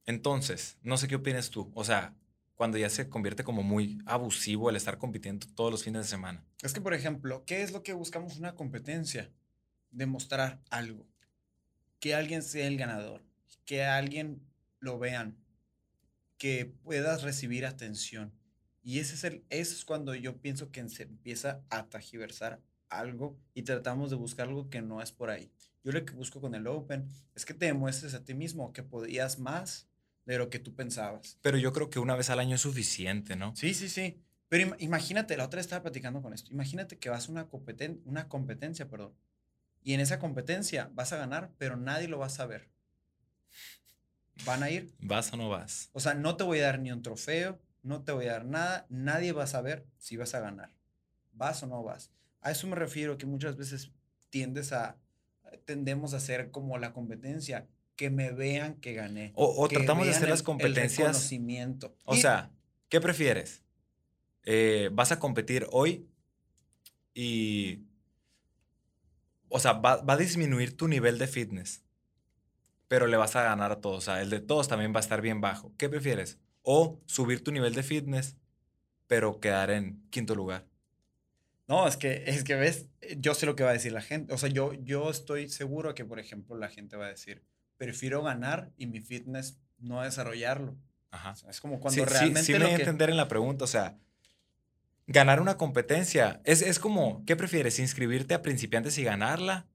[0.05, 1.73] Entonces, no sé qué opinas tú.
[1.75, 2.15] O sea,
[2.55, 6.45] cuando ya se convierte como muy abusivo el estar compitiendo todos los fines de semana.
[6.63, 9.31] Es que, por ejemplo, ¿qué es lo que buscamos una competencia?
[9.91, 11.07] Demostrar algo.
[12.01, 13.23] Que alguien sea el ganador.
[13.65, 14.43] Que alguien
[14.81, 15.37] lo vean.
[16.39, 18.33] Que puedas recibir atención.
[18.83, 23.37] Y ese es, el, eso es cuando yo pienso que se empieza a tajiversar algo
[23.53, 25.51] y tratamos de buscar algo que no es por ahí.
[25.83, 28.83] Yo lo que busco con el Open es que te demuestres a ti mismo que
[28.83, 29.89] podías más
[30.25, 31.39] de lo que tú pensabas.
[31.43, 33.55] Pero yo creo que una vez al año es suficiente, ¿no?
[33.57, 34.21] Sí, sí, sí.
[34.49, 36.53] Pero imagínate, la otra estaba platicando con esto.
[36.53, 39.13] Imagínate que vas a una, competen una competencia, perdón.
[39.87, 42.69] Y en esa competencia vas a ganar, pero nadie lo va a saber.
[44.45, 44.93] ¿Van a ir?
[44.99, 45.91] ¿Vas o no vas?
[45.93, 48.47] O sea, no te voy a dar ni un trofeo, no te voy a dar
[48.47, 50.73] nada, nadie va a saber si vas a ganar.
[51.31, 52.11] ¿Vas o no vas?
[52.41, 53.93] A eso me refiero que muchas veces
[54.29, 54.99] tiendes a,
[55.67, 59.31] tendemos a hacer como la competencia que me vean que gané.
[59.37, 60.99] O, tratamos de hacer las competencias.
[60.99, 61.97] El reconocimiento.
[62.05, 62.51] O sea,
[62.89, 63.63] ¿qué prefieres?
[64.43, 66.09] Eh, vas a competir hoy
[67.15, 67.85] y.
[69.49, 71.85] O sea, va, va, a disminuir tu nivel de fitness,
[72.89, 73.99] pero le vas a ganar a todos.
[73.99, 75.73] O sea, el de todos también va a estar bien bajo.
[75.77, 76.39] ¿Qué prefieres?
[76.63, 78.37] O subir tu nivel de fitness,
[79.07, 80.67] pero quedar en quinto lugar.
[81.69, 82.89] No, es que, es que ves,
[83.19, 84.33] yo sé lo que va a decir la gente.
[84.33, 87.45] O sea, yo, yo estoy seguro que, por ejemplo, la gente va a decir,
[87.77, 90.77] prefiero ganar y mi fitness no desarrollarlo.
[91.11, 91.35] Ajá.
[91.49, 92.43] es como cuando realmente.
[92.43, 93.65] Sí, sí me a entender en la pregunta.
[93.65, 93.99] O sea,
[95.07, 97.79] ganar una competencia es, es como, ¿qué prefieres?
[97.79, 99.67] ¿Inscribirte a principiantes y ganarla?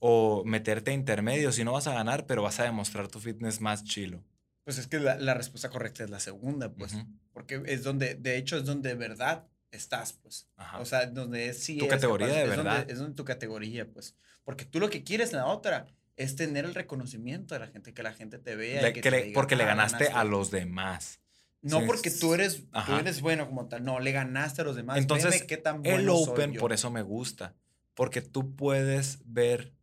[0.00, 3.60] ¿O meterte a intermedios si no vas a ganar, pero vas a demostrar tu fitness
[3.60, 4.22] más chilo?
[4.64, 6.94] Pues es que la, la respuesta correcta es la segunda, pues.
[7.32, 10.46] Porque es donde, de hecho, es donde de verdad estás, pues.
[10.56, 10.78] Ajá.
[10.78, 11.78] O sea, donde es sí.
[11.78, 12.88] Tu categoría de verdad.
[12.88, 14.14] es donde tu categoría, pues.
[14.44, 15.86] Porque tú lo que quieres en la otra
[16.16, 18.92] es tener el reconocimiento de la gente, que la gente te vea.
[19.34, 21.20] porque le ah, ganaste, a los demás.
[21.60, 24.98] No porque tú eres, tú eres bueno como tal, no, le ganaste a los demás.
[24.98, 27.54] Entonces, qué tan bueno el Open por eso me gusta,
[27.94, 29.74] porque tú puedes ver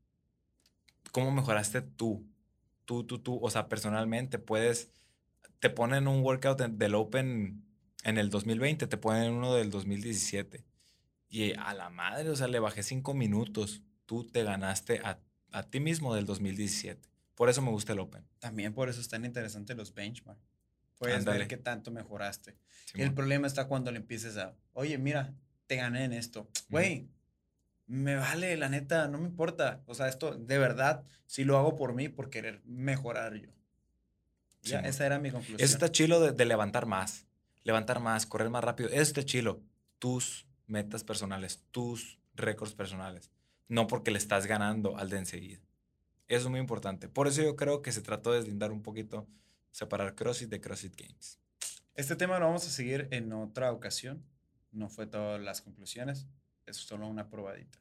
[1.12, 2.26] cómo mejoraste tú,
[2.86, 4.90] tú, tú, tú, o sea, personalmente puedes,
[5.60, 7.66] te ponen un workout del Open
[8.04, 10.66] en el 2020, te ponen uno del 2017
[11.28, 15.20] y a la madre, o sea, le bajé cinco minutos, tú te ganaste a
[15.56, 17.10] a ti mismo del 2017.
[17.34, 18.28] Por eso me gusta el Open.
[18.40, 20.44] También por eso están interesantes los benchmarks.
[20.98, 22.56] Puedes ver qué tanto mejoraste.
[22.94, 25.34] el problema está cuando le empieces a, oye, mira,
[25.68, 26.48] te gané en esto.
[26.70, 27.08] Güey,
[27.88, 29.84] me vale, la neta, no me importa.
[29.86, 33.50] O sea, esto de verdad, si lo hago por mí, por querer mejorar yo.
[34.62, 35.60] ya, esa era mi conclusión.
[35.60, 37.26] Eso está chilo de, de, levantar más.
[37.64, 38.90] Levantar más, correr más rápido.
[38.90, 39.62] Eso está chilo.
[40.00, 43.32] Tus metas personales, tus récords personales
[43.68, 45.62] no porque le estás ganando al de enseguida.
[46.28, 47.08] Eso es muy importante.
[47.08, 49.28] Por eso yo creo que se trató de deslindar un poquito,
[49.76, 51.38] separar CrossFit de CrossFit Games.
[51.96, 54.24] Este tema lo vamos a seguir en otra ocasión.
[54.72, 56.28] No fue todas las conclusiones,
[56.66, 57.78] es solo una probadita.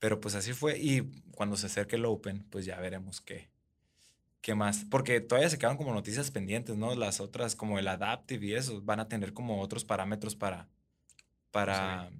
[0.00, 1.02] Pero pues así fue y
[1.36, 3.48] cuando se acerque el Open, pues ya veremos qué,
[4.40, 4.84] qué más.
[4.90, 6.96] Porque todavía se quedan como noticias pendientes, ¿no?
[6.96, 10.68] Las otras como el Adaptive y eso van a tener como otros parámetros para,
[11.52, 12.10] para,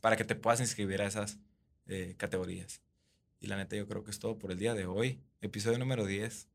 [0.00, 1.38] para que te puedas inscribir a esas
[2.16, 2.80] categorías.
[3.38, 5.20] Y la neta, yo creo que es todo por el día de hoy.
[5.42, 6.48] Episodio número 10.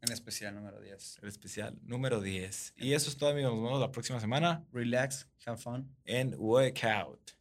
[0.00, 1.18] En especial número 10.
[1.22, 2.74] El especial número 10.
[2.76, 3.52] Y eso es todo, amigos.
[3.54, 4.64] Nos vemos la próxima semana.
[4.72, 5.94] Relax, have fun.
[6.06, 7.37] And work out.